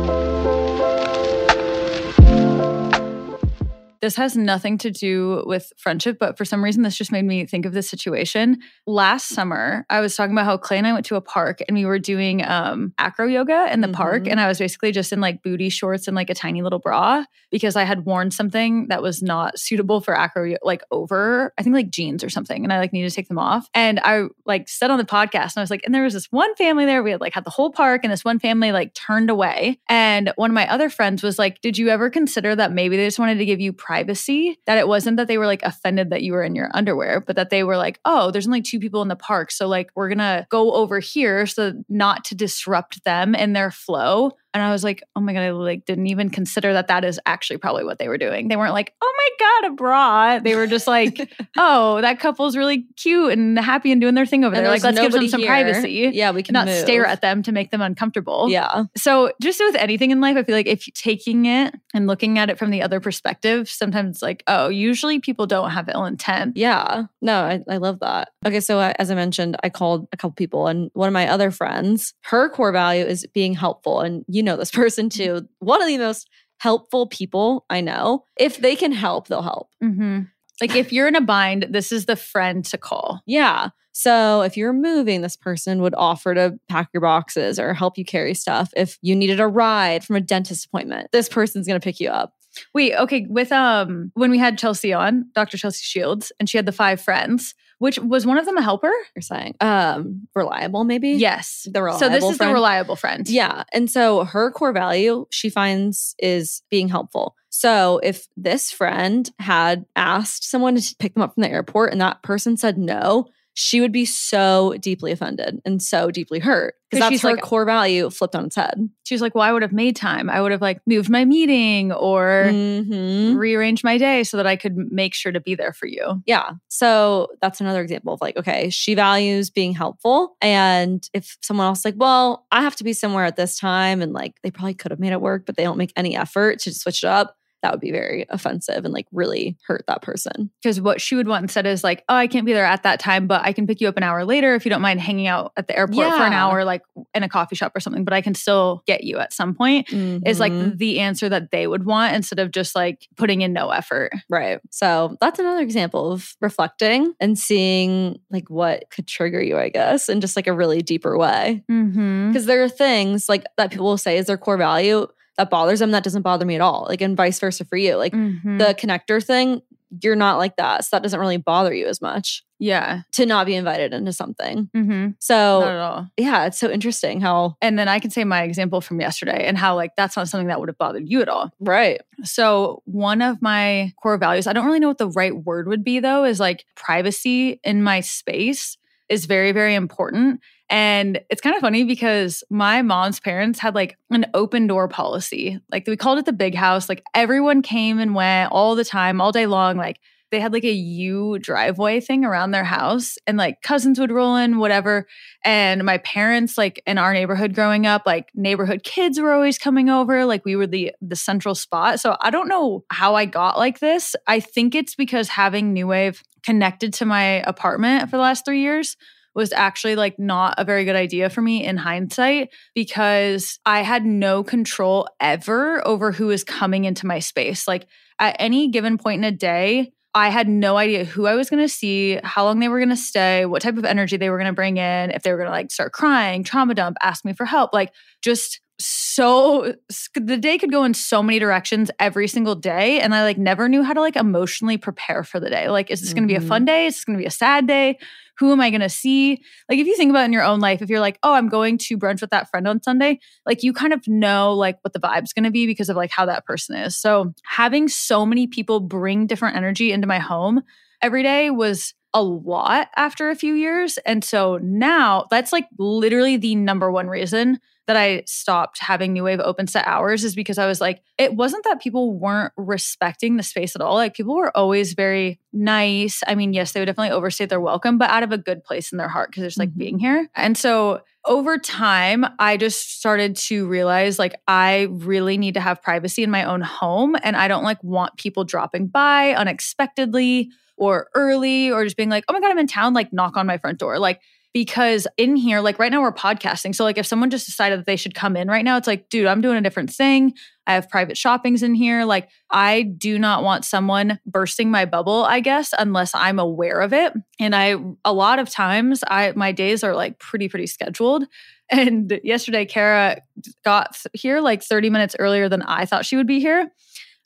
[4.01, 7.45] This has nothing to do with friendship, but for some reason, this just made me
[7.45, 8.57] think of this situation.
[8.87, 11.77] Last summer, I was talking about how Clay and I went to a park and
[11.77, 14.23] we were doing um, acro yoga in the park.
[14.23, 14.31] Mhm.
[14.31, 17.23] And I was basically just in like booty shorts and like a tiny little bra
[17.51, 21.75] because I had worn something that was not suitable for acro, like over, I think
[21.75, 22.63] like jeans or something.
[22.63, 23.69] And I like needed to take them off.
[23.73, 26.31] And I like said on the podcast, and I was like, and there was this
[26.31, 27.03] one family there.
[27.03, 29.79] We had like had the whole park, and this one family like turned away.
[29.89, 33.05] And one of my other friends was like, Did you ever consider that maybe they
[33.05, 34.57] just wanted to give you privacy?
[34.67, 37.35] That it wasn't that they were like offended that you were in your underwear, but
[37.35, 39.51] that they were like, Oh, there's only two people in the park.
[39.51, 43.69] So like, we're going to go over here so not to disrupt them in their
[43.69, 44.31] flow.
[44.53, 47.19] And I was like, oh my God, I like didn't even consider that that is
[47.25, 48.47] actually probably what they were doing.
[48.49, 49.29] They weren't like, oh my
[49.61, 50.39] God, a bra.
[50.39, 54.43] They were just like, oh, that couple's really cute and happy and doing their thing
[54.43, 54.71] over And there.
[54.71, 55.47] Like, let's give them some here.
[55.49, 56.11] privacy.
[56.13, 56.77] Yeah, we can Not move.
[56.77, 58.47] stare at them to make them uncomfortable.
[58.49, 58.83] Yeah.
[58.97, 62.37] So, just with anything in life, I feel like if you're taking it and looking
[62.37, 66.05] at it from the other perspective, sometimes it's like, oh, usually people don't have ill
[66.05, 66.57] intent.
[66.57, 67.03] Yeah.
[67.21, 68.29] No, I, I love that.
[68.45, 68.59] Okay.
[68.59, 71.51] So, uh, as I mentioned, I called a couple people, and one of my other
[71.51, 74.01] friends, her core value is being helpful.
[74.01, 75.47] And you know this person too.
[75.59, 76.29] One of the most
[76.61, 78.23] helpful people I know.
[78.37, 79.69] If they can help, they'll help.
[79.83, 80.21] Mm-hmm.
[80.61, 83.21] Like, if you're in a bind, this is the friend to call.
[83.25, 83.69] Yeah.
[83.93, 88.05] So if you're moving, this person would offer to pack your boxes or help you
[88.05, 88.71] carry stuff.
[88.77, 92.09] If you needed a ride from a dentist appointment, this person's going to pick you
[92.09, 92.35] up.
[92.75, 93.25] Wait, okay.
[93.27, 95.57] With um, when we had Chelsea on, Dr.
[95.57, 98.93] Chelsea Shields, and she had the five friends, which was one of them a helper?
[99.15, 101.09] You're saying, um, reliable, maybe?
[101.13, 101.67] Yes.
[101.69, 102.51] The reliable so this is friend.
[102.51, 103.27] the reliable friend.
[103.27, 103.63] Yeah.
[103.73, 107.35] And so her core value she finds is being helpful.
[107.49, 111.99] So if this friend had asked someone to pick them up from the airport and
[112.01, 117.01] that person said no, she would be so deeply offended and so deeply hurt because
[117.01, 118.89] that's she's her like- core value flipped on its head.
[119.03, 120.29] She's like, well, I would have made time.
[120.29, 123.37] I would have like moved my meeting or Mhm.
[123.37, 126.21] rearranged my day so that I could make sure to be there for you.
[126.25, 126.51] Yeah.
[126.69, 130.37] So that's another example of like, okay, she values being helpful.
[130.41, 134.01] And if someone else is like, well, I have to be somewhere at this time
[134.01, 136.59] and like they probably could have made it work, but they don't make any effort
[136.59, 140.49] to switch it up, that would be very offensive and like really hurt that person.
[140.61, 142.99] Because what she would want instead is like, oh, I can't be there at that
[142.99, 145.27] time, but I can pick you up an hour later if you don't mind hanging
[145.27, 146.81] out at the airport for an hour, like
[147.13, 149.91] in a coffee shop or something, but I can still get you at some point.
[149.91, 150.77] Is like Mhm.
[150.77, 154.11] the answer that they would want instead of just like putting in no effort.
[154.29, 154.59] Right.
[154.71, 160.09] So that's another example of reflecting and seeing like what could trigger you, I guess,
[160.09, 161.63] in just like a really deeper way.
[161.69, 162.29] Mm-hmm.
[162.29, 165.79] Because there are things like that people will say is their core value that bothers
[165.79, 166.85] them that doesn't bother me at all.
[166.89, 167.95] Like, and vice versa for you.
[167.95, 168.57] Like Mm-hmm.
[168.57, 169.61] the connector thing,
[170.01, 170.85] you're not like that.
[170.85, 173.01] So that doesn't really bother you as much yeah.
[173.13, 174.69] to not be invited into something.
[174.73, 175.05] Mm-hmm.
[175.07, 176.07] Not So at all.
[176.15, 179.57] yeah, it's so interesting how, And then I can say my example from yesterday and
[179.57, 181.51] how like that's not something that would have bothered you at all.
[181.59, 181.99] right.
[182.23, 185.83] So, one of my core values, I don't really know what the right word would
[185.83, 188.77] be though, is like privacy in my space
[189.09, 190.39] is very, very important.
[190.71, 195.59] And it's kind of funny because my mom's parents had like an open door policy.
[195.69, 196.87] Like we called it the big house.
[196.87, 199.75] Like everyone came and went all the time, all day long.
[199.75, 199.99] Like
[200.31, 204.37] they had like a U driveway thing around their house and like cousins would roll
[204.37, 205.07] in, whatever.
[205.43, 209.89] And my parents, like in our neighborhood growing up, like neighborhood kids were always coming
[209.89, 210.23] over.
[210.23, 211.99] Like we were the the central spot.
[211.99, 214.15] So I don't know how I got like this.
[214.25, 218.61] I think it's because having New Wave connected to my apartment for the last three
[218.61, 218.95] years
[219.33, 224.05] was actually like not a very good idea for me in hindsight because I had
[224.05, 227.67] no control ever over who was coming into my space.
[227.67, 227.87] Like
[228.19, 231.63] at any given point in a day, I had no idea who I was going
[231.63, 234.37] to see, how long they were going to stay, what type of energy they were
[234.37, 237.23] going to bring in, if they were going to like start crying, trauma dump, ask
[237.23, 237.71] me for help.
[237.73, 239.75] Like just so
[240.15, 243.69] the day could go in so many directions every single day and I like never
[243.69, 245.69] knew how to like emotionally prepare for the day.
[245.69, 246.65] Like is this going to be a fun mm-hmm.
[246.65, 246.85] day?
[246.87, 247.97] Is this going to be a sad day?
[248.37, 249.41] Who am I going to see?
[249.69, 251.77] Like if you think about in your own life, if you're like, "Oh, I'm going
[251.79, 254.99] to brunch with that friend on Sunday," like you kind of know like what the
[254.99, 256.97] vibe's going to be because of like how that person is.
[256.97, 260.63] So, having so many people bring different energy into my home
[261.03, 263.97] every day was a lot after a few years.
[264.05, 269.23] And so now that's like literally the number one reason that I stopped having New
[269.23, 273.37] Wave open set hours is because I was like, it wasn't that people weren't respecting
[273.37, 273.95] the space at all.
[273.95, 276.21] Like people were always very nice.
[276.27, 278.91] I mean, yes, they would definitely overstay their welcome, but out of a good place
[278.91, 279.77] in their heart because it's like Mhm.
[279.77, 280.29] being here.
[280.35, 285.81] And so over time, I just started to realize like I really need to have
[285.81, 287.15] privacy in my own home.
[287.23, 292.23] And I don't like want people dropping by unexpectedly or early or just being like,
[292.27, 293.99] oh my God, I'm in town, like knock on my front door.
[293.99, 294.21] Like
[294.53, 296.75] because in here, like right now we're podcasting.
[296.75, 299.09] So like if someone just decided that they should come in right now, it's like,
[299.09, 300.33] dude, I'm doing a different thing.
[300.67, 302.03] I have private shoppings in here.
[302.03, 306.93] Like I do not want someone bursting my bubble, I guess, unless I'm aware of
[306.93, 307.13] it.
[307.39, 311.25] And I a lot of times I my days are like pretty, pretty scheduled.
[311.73, 313.21] And yesterday, Ceara
[313.63, 316.69] got here like 30 minutes earlier than I thought she would be here.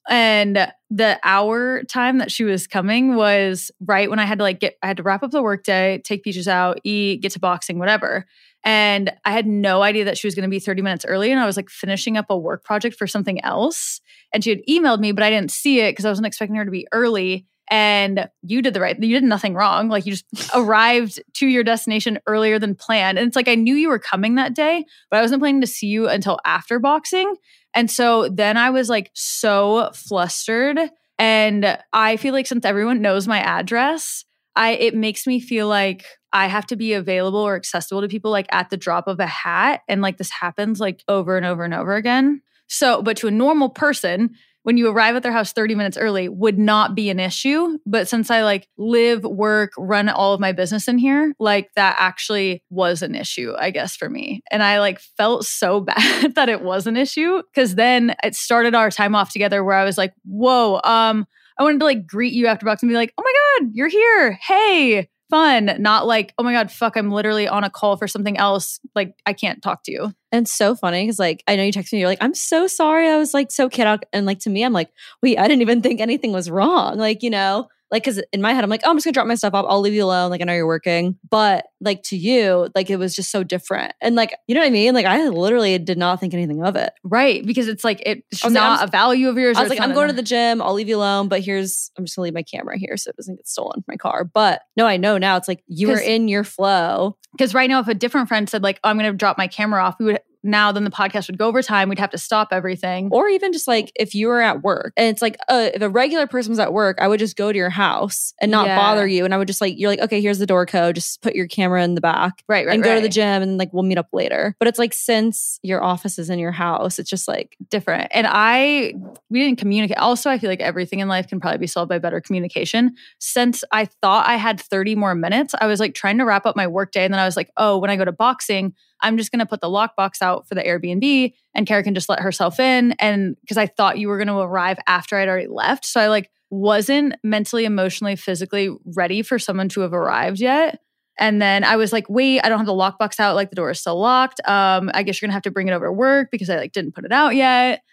[0.10, 4.60] And the hour time that she was coming was right when I had to like
[4.60, 7.80] get, I had to wrap up the workday, take Peaches out, eat, get to boxing,
[7.80, 8.26] whatever.
[8.64, 11.32] And I had no idea that she was going to be 30 minutes early.
[11.32, 14.02] And I was like finishing up a work project for something else.
[14.34, 16.66] And she had emailed me, but I didn't see it because I wasn't expecting her
[16.66, 17.46] to be early.
[17.70, 19.90] And you did the right, you did nothing wrong.
[19.90, 23.18] Like you just arrived to your destination earlier than planned.
[23.18, 25.68] And it's like I knew you were coming that day, but I wasn't planning to
[25.68, 27.36] see you until after boxing.
[27.76, 30.80] And so then I was like so flustered.
[31.20, 36.06] And I feel like since everyone knows my address, I it makes me feel like
[36.34, 39.28] I have to be available or accessible to people like at the drop of a
[39.28, 39.82] hat.
[39.88, 42.42] And like this happens like over and over and over again.
[42.68, 44.32] So, but to a normal person,
[44.66, 47.78] when you arrive at their house 30 minutes early would not be an issue.
[47.86, 51.96] But since I like live, work, run all of my business in here, like that
[52.00, 54.42] actually was an issue, I guess, for me.
[54.50, 58.74] And I like felt so bad that it was an issue because then it started
[58.74, 61.28] our time off together where I was like, whoa, um,
[61.60, 63.88] I wanted to like greet you after box and be like, oh my God, you're
[63.88, 64.32] here.
[64.48, 68.38] Hey, fun, not like, oh my God, fuck, I'm literally on a call for something
[68.38, 68.80] else.
[68.96, 70.04] Like, I can't talk to you.
[70.32, 72.68] And it's so funny because, like, I know you texted me, you're like, I'm so
[72.68, 73.10] sorry.
[73.10, 74.08] I was like so chaotic.
[74.14, 76.98] And, like, to me, I'm like, wait, I didn't even think anything was wrong.
[76.98, 79.28] Like, you know, like because in my head i'm like oh i'm just gonna drop
[79.28, 79.66] my stuff off.
[79.68, 80.30] I'll leave you alone.
[80.30, 81.18] Like i know you're working.
[81.30, 83.94] But like to you like it was just so different.
[84.02, 84.94] And like you know what i mean?
[84.94, 86.92] Like i literally did not think anything of it.
[87.04, 89.94] Right because it's like it's not like, a value of yours i was like i'm
[89.94, 90.62] going to the gym.
[90.62, 91.28] I'll leave you alone.
[91.28, 93.86] But here's i'm just gonna leave my camera here so it doesn't get stolen from
[93.88, 94.24] my car.
[94.24, 97.18] But no i know now it's like you were in your flow.
[97.34, 99.84] Because right now if a different friend said like oh, i'm to drop my camera
[99.84, 101.90] off we would now then the podcast would go over time.
[101.90, 103.10] We'd have to stop everything.
[103.12, 105.90] Or even just like if you were at work and it's like uh, if a
[105.90, 108.78] regular person was at work i would just go to your house and not Yeah.
[108.78, 109.26] bother you.
[109.26, 110.96] And i would just like you're like okay here's the door code.
[110.96, 113.58] Just put your camera in the back right right and go to the gym and
[113.58, 114.56] like we'll meet up later.
[114.60, 118.08] But it's like since your office is in your house it's just like different.
[118.12, 118.94] And i
[119.30, 119.98] we didn't communicate.
[119.98, 122.96] Also i feel like everything in life can probably be solved by better communication.
[123.20, 126.56] Since i thought i had 30 more minutes i was like trying to wrap up
[126.56, 129.32] my workday and then i was like oh when i go to boxing i'm just
[129.32, 132.60] going to put the lockbox out for the airbnb and ceara can just let herself
[132.60, 136.00] in and because i thought you were going to arrive after i'd already left so
[136.00, 140.80] i like wasn't mentally emotionally physically ready for someone to have arrived yet
[141.18, 143.36] and then I was like, wait, I don't have the lockbox out.
[143.36, 144.42] Like the door is still locked.
[144.48, 146.74] Um, I guess you're gonna have to bring it over to work because I like
[146.74, 147.84] didn't put it out yet.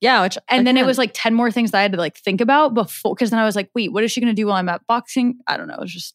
[0.00, 2.16] yeah which And then it was like 10 more things that I had to like
[2.16, 4.56] think about before because then I was like, wait, what is she gonna do while
[4.56, 5.38] I'm at boxing?
[5.46, 5.74] I don't know.
[5.74, 6.14] It was just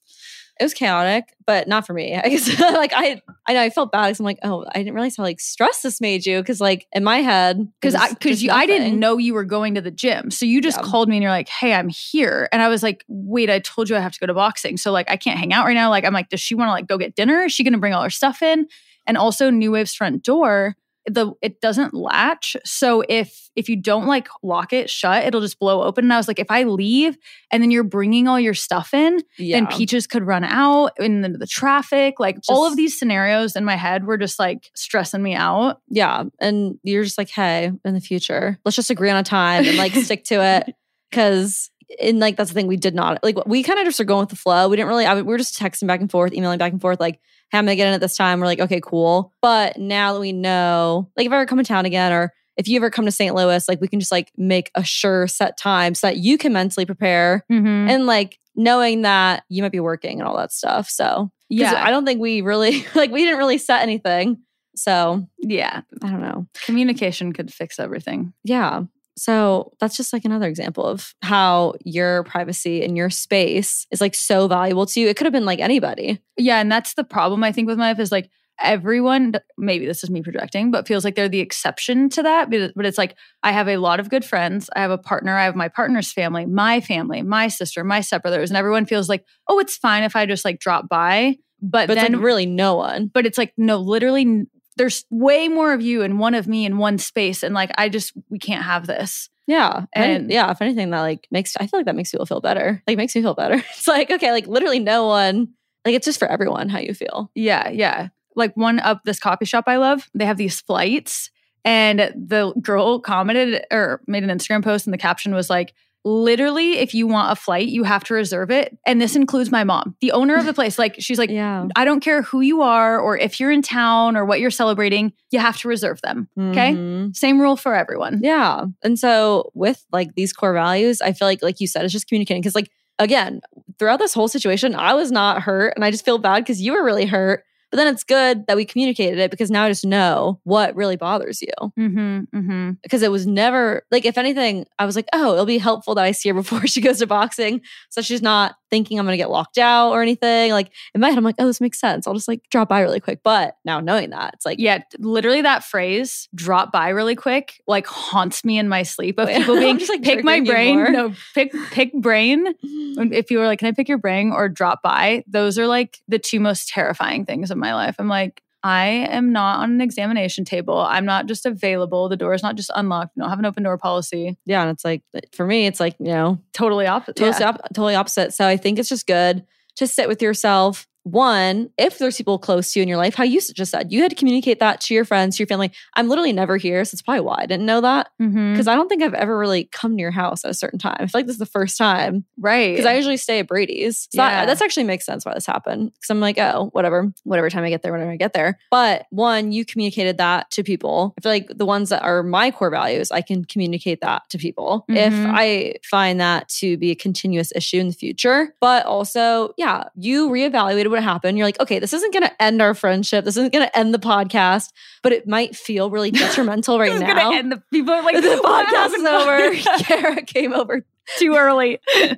[0.60, 3.92] it was chaotic but not for me i guess like i i know i felt
[3.92, 6.60] bad because i'm like oh i didn't realize how like stressed this made you because
[6.62, 9.14] like in my head because I because you I didn't know.
[9.14, 10.32] know you were going to the gym.
[10.32, 10.84] So you just Yeah.
[10.84, 12.48] called me and you're like, hey, I'm here.
[12.52, 14.78] And I was like, wait, I told you I have to go to boxing.
[14.78, 15.90] So like I can't hang out right now.
[15.90, 17.44] Like I'm like, does she want to like go get dinner?
[17.44, 18.68] Is she gonna bring all her stuff in?
[19.06, 20.76] And also New Wave's front door,
[21.08, 22.56] the it doesn't latch.
[22.66, 26.06] So if if you don't like lock it shut, it'll just blow open.
[26.06, 27.18] And I was like, if I leave
[27.52, 29.58] and then you're bringing all your stuff in, yeah.
[29.58, 32.20] then Peaches could run out in the traffic.
[32.20, 35.82] Like all of these scenarios in my head were just like stressing me out.
[35.90, 39.66] yeah and you're just like hey in the future let's just agree on a time
[39.66, 40.76] and like stick to it
[41.10, 44.06] because and like that's the thing we did not like we kind of just are
[44.06, 46.34] going with the flow we didn't really I, we were just texting back and forth
[46.34, 47.20] emailing back and forth like
[47.52, 50.20] hey i'm gonna get in at this time we're like okay cool but now that
[50.20, 53.06] we know like if i ever come to town again or if you ever come
[53.06, 56.18] to st louis like we can just like make a sure set time so that
[56.18, 57.90] you can mentally prepare Mm-hmm.
[57.90, 61.86] and like knowing that you might be working and all that stuff so yeah Yeah.
[61.86, 64.38] i don't think we really like we didn't really set anything
[64.76, 65.82] so yeah.
[66.04, 68.34] i don't know Communication could fix everything.
[68.44, 68.84] yeah.
[69.18, 74.16] So that's just like another example of how your privacy and your space is like
[74.16, 75.08] so valuable to you.
[75.08, 76.22] It could have been like anybody.
[76.38, 76.60] Yeah.
[76.60, 78.30] And that's the problem I think with my life is like
[78.62, 82.50] everyone, maybe this is me projecting, but feels like they're the exception to that.
[82.76, 84.70] But it's like I have a lot of good friends.
[84.76, 85.36] I have a partner.
[85.38, 88.48] I have my partner's family, my family, my sister, my stepbrothers.
[88.48, 91.38] And everyone feels like, oh, it's fine if I just like drop by.
[91.62, 93.10] But, But then it's like really no one.
[93.12, 94.46] but it's like no literally
[94.78, 97.90] there's way more of you and one of me in one space and like i
[97.90, 99.86] just we can't have this Yeah.
[99.94, 102.42] And, And- yeah, if anything, that like makes I feel like that makes people feel
[102.42, 102.84] better.
[102.86, 103.56] Like makes me feel better.
[103.72, 105.48] It's like, okay, like literally no one,
[105.86, 107.32] like it's just for everyone how you feel.
[107.34, 111.32] yeah yeah like one up this coffee shop i love they have these flights
[111.66, 115.74] and the girl commented or made an instagram post and the caption was like
[116.08, 118.78] literally, if you want a flight, you have to reserve it.
[118.86, 120.80] And this includes my mom, the owner of the place.
[120.80, 121.68] Like, she's like, yeah.
[121.76, 125.12] I don't care who you are or if you're in town or what you're celebrating,
[125.32, 126.30] you have to reserve them.
[126.40, 126.74] Okay.
[126.74, 127.16] Mhm.
[127.16, 128.22] Same rule for everyone.
[128.24, 128.66] Yeah.
[128.84, 132.08] And so with like these core values, I feel like, like you said, it's just
[132.08, 132.42] communicating.
[132.42, 133.42] Cause like, again,
[133.78, 135.74] throughout this whole situation, I was not hurt.
[135.76, 137.44] And I just feel bad because you were really hurt.
[137.70, 140.96] But then it's good that we communicated it because now I just know what really
[140.96, 141.52] bothers you.
[141.78, 142.20] Mm-hmm.
[142.38, 142.72] Mm-hmm.
[142.82, 146.06] Because it was never like, if anything, I was like, oh, it'll be helpful that
[146.06, 147.62] I see her before she goes to boxing.
[147.90, 150.52] So she's not thinking I'm going to get locked out or anything.
[150.52, 152.08] Like in my head, I'm like, oh, this makes sense.
[152.08, 153.22] I'll just like drop by really quick.
[153.24, 157.88] But now knowing that, it's like, Yeah, literally that phrase drop by really quick like
[157.88, 160.92] haunts me in my sleep of people being just, like, pick my brain.
[160.92, 162.54] No, pick pick brain.
[162.54, 163.14] Mm-hmm.
[163.14, 165.24] If you were like, can I pick your brain or drop by?
[165.28, 167.96] Those are like the two most terrifying things of my life.
[168.00, 170.78] I'm like, I am not on an examination table.
[170.80, 172.10] I'm not just available.
[172.10, 173.16] The door is not just unlocked.
[173.16, 174.38] We don't have an open door policy.
[174.46, 174.62] yeah.
[174.64, 177.16] And it's like, for me, it's like, you know, Totally opposite.
[177.18, 178.34] totally, op- totally opposite.
[178.34, 179.46] So I think it's just good
[179.78, 180.88] to sit with yourself.
[181.12, 184.02] One, if there's people close to you in your life, how you just said, you
[184.02, 185.72] had to communicate that to your friends, to your family.
[185.96, 186.84] I'm literally never here.
[186.84, 188.10] So it's probably why I didn't know that.
[188.20, 190.98] Because I don't think I've ever really come to your house at a certain time.
[191.00, 192.74] I feel like this is the first time Right.
[192.74, 194.08] because I usually stay at Brady's.
[194.12, 194.30] So Yeah.
[194.42, 195.92] that, that's actually makes sense why this happened.
[195.94, 198.60] Because I'm like, oh, whatever, whatever time I get there, whenever I get there.
[198.70, 201.14] But one, you communicated that to people.
[201.18, 204.38] I feel like the ones that are my core values, I can communicate that to
[204.38, 205.26] people if Mhm.
[205.34, 208.54] I find that to be a continuous issue in the future.
[208.60, 211.38] But also, yeah, you reevaluated what happened.
[211.38, 213.26] You're like, okay, this isn't going to end our friendship.
[213.26, 214.72] This isn't going to end the podcast,
[215.04, 217.34] but it might feel really detrimental right now.
[217.34, 219.56] end the people are like the podcast is over.
[219.84, 220.86] Ceara came over
[221.20, 221.80] Too early.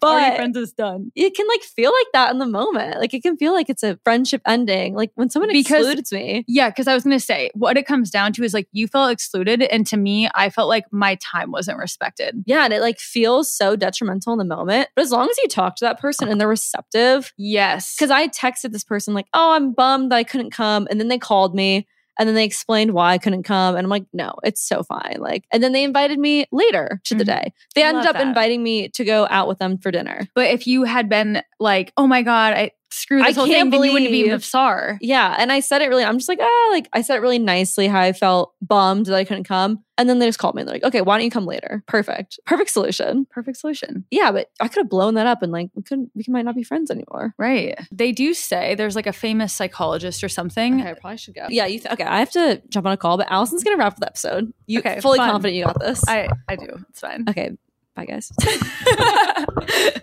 [0.00, 1.10] But- friends is done.
[1.14, 2.98] it can like feel like that in the moment.
[2.98, 4.94] Like it can feel like it's a friendship ending.
[4.94, 6.44] Like when someone Because- excludes me.
[6.46, 9.10] Yeah, because I was gonna say what it comes down to is like you felt
[9.10, 12.42] excluded, and to me, I felt like my time wasn't respected.
[12.46, 14.88] Yeah, and it like feels so detrimental in the moment.
[14.94, 18.28] But as long as you talk to that person and they're receptive, Yes, because I
[18.28, 21.54] texted this person like, "Oh, I'm bummed that I couldn't come," and then they called
[21.54, 21.86] me.
[22.18, 23.76] And then they explained why I couldn't come.
[23.76, 25.16] And I'm like, no, it's so fine.
[25.18, 27.26] Like, and then they invited me later to the Mhm.
[27.26, 27.52] day.
[27.74, 28.26] They I ended up that.
[28.26, 30.26] inviting me to go out with them for dinner.
[30.34, 33.70] but if you had been like, oh my god, I screw I this whole can't
[33.70, 34.98] thing, then you wouldn't be have.
[35.00, 35.34] Yeah.
[35.38, 37.88] And I said it really, I'm just like, ah, like I said it really nicely
[37.88, 39.82] how I felt bummed that I couldn't come.
[39.98, 41.82] And then they just called me and they're like, okay, why don't you come later?
[41.86, 42.38] Perfect.
[42.44, 43.26] Perfect solution.
[43.30, 44.04] Perfect solution.
[44.10, 46.54] Yeah, but I could have blown that up and like we couldn't we might not
[46.54, 47.34] be friends anymore.
[47.38, 47.78] Right.
[47.90, 50.80] They do say there's like a famous psychologist or something.
[50.80, 51.46] Okay, I probably should go.
[51.48, 53.96] Yeah, you th- okay, I have to jump on a call, but Allison's gonna wrap
[53.96, 54.52] the episode.
[54.66, 55.30] You Okay, fully fun.
[55.30, 56.06] confident you got this.
[56.06, 56.84] I I do.
[56.90, 57.24] It's fine.
[57.28, 57.52] okay.
[57.94, 58.30] Bye guys.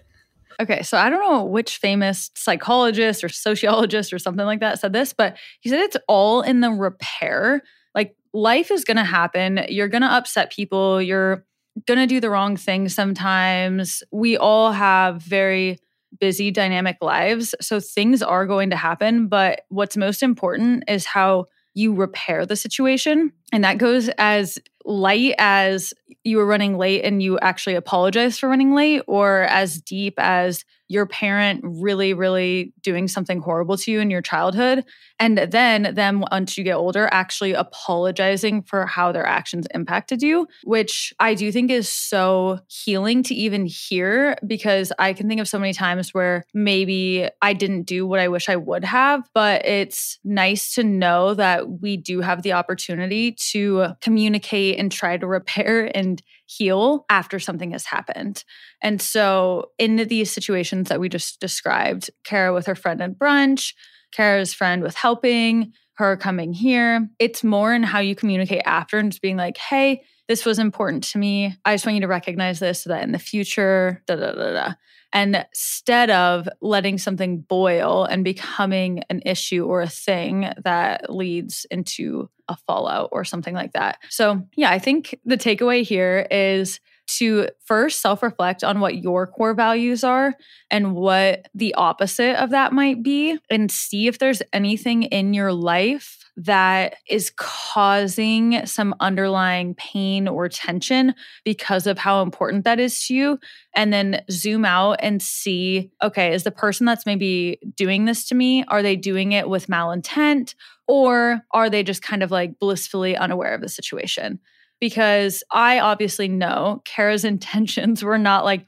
[0.60, 4.93] okay, so I don't know which famous psychologist or sociologist or something like that said
[4.93, 7.62] this, but he said it's all in the repair.
[7.95, 9.66] Like life is going to happen.
[9.70, 11.01] You're going to upset people.
[11.01, 11.45] You're
[11.86, 14.04] going to do the wrong thing sometimes.
[14.12, 15.78] We all have very
[16.20, 17.56] busy, dynamic lives.
[17.62, 19.28] So things are going to happen.
[19.28, 23.32] But what's most important is how you repair the situation.
[23.51, 28.49] And that goes as light as you were running late and you actually apologize for
[28.49, 34.00] running late, or as deep as your parent really, really doing something horrible to you
[34.00, 34.86] in your childhood.
[35.20, 40.48] And then them, once you get older, actually apologizing for how their actions impacted you,
[40.64, 45.48] which I do think is so healing to even hear because I can think of
[45.48, 49.66] so many times where maybe I didn't do what I wish I would have, but
[49.66, 55.26] it's nice to know that we do have the opportunity to communicate and try to
[55.26, 58.44] repair and heal after something has happened.
[58.82, 63.74] And so, in these situations that we just described, Ceara with her friend at brunch,
[64.16, 69.12] Ceara's friend with helping, her coming here, it's more in how you communicate after and
[69.12, 71.56] just being like, hey, this was important to me.
[71.66, 74.54] I just want you to recognize this so that in the future, da da da
[74.54, 74.74] da.
[75.12, 81.68] And instead of letting something boil and becoming an issue or a thing that leads
[81.70, 84.00] into a fallout or something like that.
[84.10, 89.28] So, yeah, I think the takeaway here is to first self reflect on what your
[89.28, 90.36] core values are
[90.72, 95.52] and what the opposite of that might be, and see if there's anything in your
[95.54, 101.13] life that is causing some underlying pain or tension
[101.45, 103.39] because of how important that is to you.
[103.75, 108.36] And then zoom out and see okay, is the person that's maybe doing this to
[108.36, 110.55] me, are they doing it with malintent?
[110.88, 114.39] Or are they just kind of like blissfully unaware of the situation?
[114.79, 118.65] Because I obviously know Ceara's intentions were not like,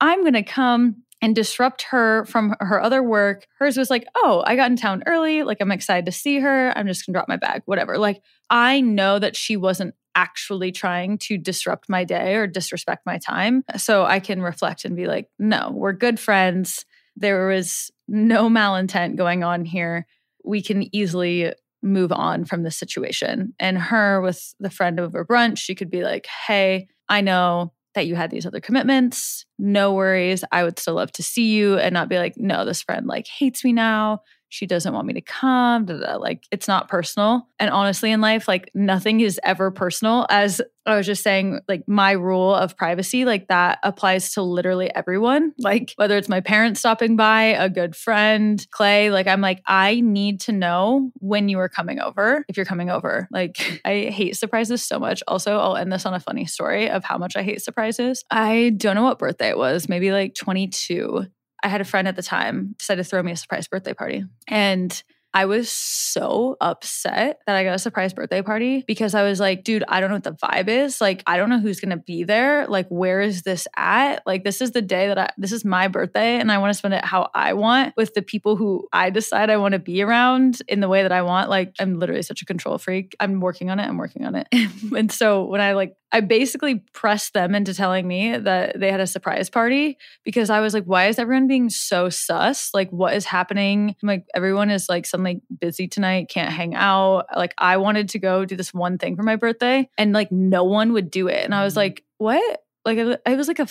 [0.00, 3.46] I'm going to come and disrupt her from her other work.
[3.58, 5.42] Hers was like, oh, I got in town early.
[5.42, 6.72] Like, I'm excited to see her.
[6.76, 7.98] I'm just going to drop my bag, whatever.
[7.98, 13.18] Like, I know that she wasn't actually trying to disrupt my day or disrespect my
[13.18, 13.64] time.
[13.76, 16.84] So I can reflect and be like, no, we're good friends.
[17.16, 20.06] There was no malintent going on here.
[20.44, 21.52] We can easily
[21.82, 23.54] move on from the situation.
[23.60, 28.06] And her with the friend over brunch, she could be like, hey, I know that
[28.06, 29.44] you had these other commitments.
[29.58, 30.44] No worries.
[30.52, 33.26] I would still love to see you and not be like, no, this friend like
[33.26, 35.84] hates me now she doesn't want me to come.
[35.84, 37.48] Da, da, like it's not personal.
[37.58, 40.26] And honestly, in life, like nothing is ever personal.
[40.30, 44.94] As I was just saying, like my rule of privacy, like that applies to literally
[44.94, 45.52] everyone.
[45.58, 50.00] Like whether it's my parents stopping by, a good friend, Clay, like I'm like, I
[50.00, 53.28] need to know when you are coming over, if you're coming over.
[53.30, 55.22] Like I hate surprises so much.
[55.28, 58.24] Also, I'll end this on a funny story of how much I hate surprises.
[58.30, 61.26] I don't know what birthday it was, maybe like 22.
[61.62, 64.24] I had a friend at the time decided to throw me a surprise birthday party.
[64.46, 65.02] And
[65.34, 69.62] I was so upset that I got a surprise birthday party because I was like,
[69.62, 71.02] dude, I don't know what the vibe is.
[71.02, 72.66] Like, I don't know who's going to be there.
[72.66, 74.26] Like, where is this at?
[74.26, 76.78] Like, this is the day that I, this is my birthday and I want to
[76.78, 80.02] spend it how I want with the people who I decide I want to be
[80.02, 81.50] around in the way that I want.
[81.50, 83.14] Like, I'm literally such a control freak.
[83.20, 83.84] I'm working on it.
[83.84, 84.48] I'm working on it.
[84.96, 89.00] and so when I like I basically pressed them into telling me that they had
[89.00, 92.70] a surprise party because I was like, why is everyone being so sus?
[92.72, 93.94] Like, what is happening?
[94.02, 97.26] I'm like, everyone is like suddenly busy tonight, can't hang out.
[97.36, 100.64] Like, I wanted to go do this one thing for my birthday and like no
[100.64, 101.44] one would do it.
[101.44, 101.80] And I was mm-hmm.
[101.80, 102.60] like, what?
[102.86, 103.68] Like, I was like a,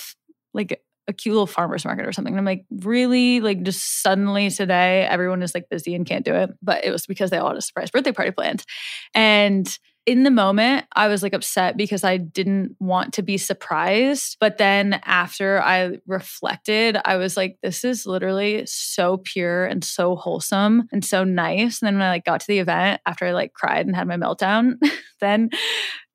[0.53, 2.33] like, a cute little farmer's market or something.
[2.33, 3.39] And I'm like, really?
[3.39, 6.51] Like, just suddenly today, everyone is like busy and can't do it.
[6.61, 8.63] But it was because they all had a surprise birthday party planned.
[9.15, 9.67] And
[10.08, 14.38] in the moment, I was like upset because I didn't want to be surprised.
[14.39, 20.16] But then after I reflected, I was like, this is literally so pure and so
[20.16, 21.82] wholesome and so nice.
[21.82, 24.08] And then when I like got to the event after I like cried and had
[24.08, 24.76] my meltdown,
[25.20, 25.49] then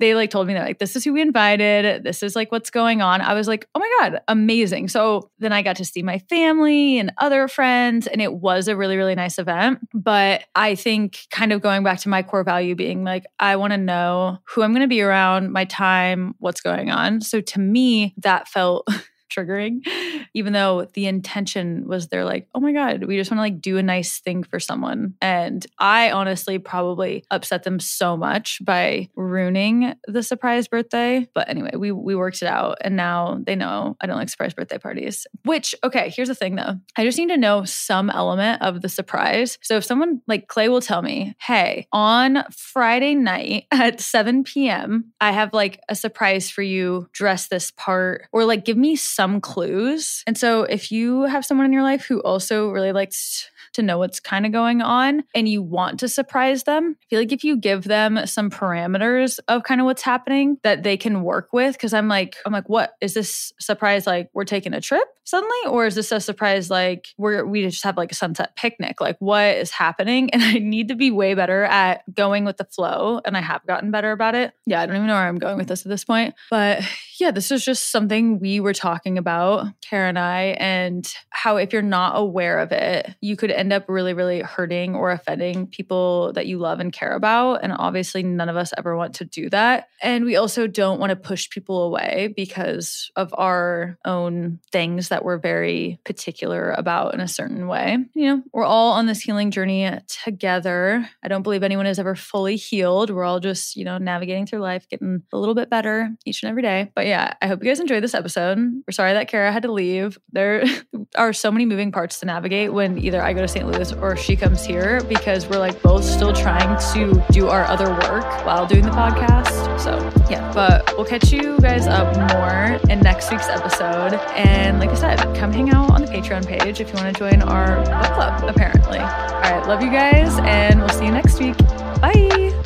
[0.02, 2.02] they like told me that like this is who we invited.
[2.02, 3.20] This is like what's going on.
[3.20, 4.88] I was like oh my god amazing.
[4.88, 8.76] So then i got to see my family and other friends and it was a
[8.76, 9.78] really really nice event.
[9.94, 13.72] But i think kind of going back to my core value being like i want
[13.72, 17.20] to know who i'm going to be around my time what's going on.
[17.20, 18.88] So to me that felt
[19.32, 19.86] triggering,
[20.34, 23.60] even though the intention was they're like, oh my God, we just want to like
[23.60, 25.14] do a nice thing for someone.
[25.20, 31.28] And I honestly probably upset them so much by ruining the surprise birthday.
[31.34, 34.54] But anyway, we we worked it out and now they know I don't like surprise
[34.54, 35.26] birthday parties.
[35.44, 36.78] Which, okay, here's the thing though.
[36.96, 39.58] I just need to know some element of the surprise.
[39.62, 45.12] So if someone like Clay will tell me, hey, on Friday night at 7 p.m.,
[45.20, 49.21] I have like a surprise for you, dress this part, or like give me some
[49.22, 50.24] some clues.
[50.26, 53.98] And so if you have someone in your life who also really likes to know
[53.98, 57.44] what's kind of going on and you want to surprise them, I feel like if
[57.44, 61.74] you give them some parameters of kind of what's happening that they can work with,
[61.74, 65.56] because I'm like, I'm like, what is this surprise like we're taking a trip suddenly?
[65.68, 69.00] Or is this a surprise like we're we just have like a sunset picnic?
[69.00, 70.30] Like what is happening?
[70.42, 73.20] And I need to be way better at going with the flow.
[73.24, 74.54] And I have gotten better about it.
[74.64, 76.34] Yeah, I don't even know where I'm going with this at this point.
[76.50, 76.82] But
[77.20, 81.72] yeah, this is just something we were talking about, Ceara and I, and how if
[81.72, 86.32] you're not aware of it, you could end up really, really hurting or offending people
[86.32, 87.62] that you love and care about.
[87.62, 89.88] And obviously, none of us ever want to do that.
[90.02, 95.24] And we also don't want to push people away because of our own things that
[95.24, 97.98] we're very particular about in a certain way.
[98.14, 99.88] You know, we're all on this healing journey
[100.24, 101.08] together.
[101.22, 103.10] I don't believe anyone is ever fully healed.
[103.10, 106.50] We're all just, you know, navigating through life, getting a little bit better each and
[106.50, 106.90] every day.
[106.96, 108.58] But yeah, I hope you guys enjoyed this episode.
[108.58, 110.18] We're sorry that Ceara had to leave.
[110.32, 110.64] There
[111.16, 113.66] are so many moving parts to navigate when either I go to St.
[113.66, 117.90] Louis or she comes here because we're like both still trying to do our other
[117.90, 119.78] work while doing the podcast.
[119.78, 119.98] So
[120.30, 124.14] yeah, but we'll catch you guys up more in next week's episode.
[124.34, 127.18] And like I said, come hang out on the Patreon page if you want to
[127.18, 128.98] join our book club, apparently.
[128.98, 131.58] All right, love you guys, and we'll see you next week.
[132.00, 132.62] Bye.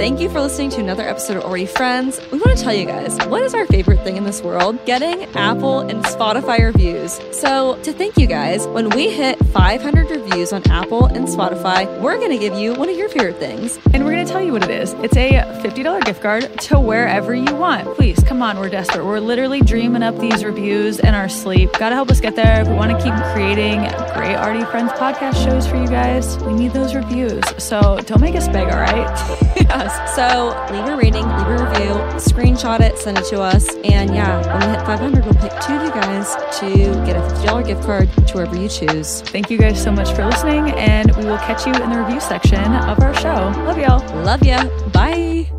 [0.00, 2.18] Thank you for listening to another episode of Already Friends.
[2.32, 4.82] We want to tell you guys what is our favorite thing in this world?
[4.86, 7.20] Getting Apple and Spotify reviews.
[7.32, 12.16] So, to thank you guys, when we hit 500 reviews on Apple and Spotify, we're
[12.16, 13.78] going to give you one of your favorite things.
[13.92, 14.94] And we're going to tell you what it is.
[14.94, 15.32] It's a
[15.62, 17.94] $50 gift card to wherever you want.
[17.94, 19.04] Please, come on, we're desperate.
[19.04, 21.72] We're literally dreaming up these reviews in our sleep.
[21.74, 22.64] Got to help us get there.
[22.64, 23.80] We want to keep creating
[24.14, 27.44] great Already Friends podcast shows for you guys, we need those reviews.
[27.58, 29.89] So, don't make us beg, all right?
[29.90, 30.14] us.
[30.14, 33.74] So leave a rating, leave a review, screenshot it, send it to us.
[33.84, 37.20] And yeah, when we hit 500, we'll pick two of you guys to get a
[37.20, 39.22] $50 gift card to wherever you choose.
[39.22, 42.20] Thank you guys so much for listening, and we will catch you in the review
[42.20, 43.52] section of our show.
[43.64, 44.24] Love y'all.
[44.24, 44.64] Love ya.
[44.88, 45.50] Bye.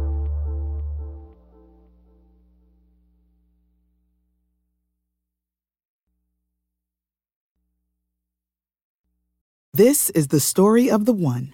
[9.74, 11.54] This is the story of the one.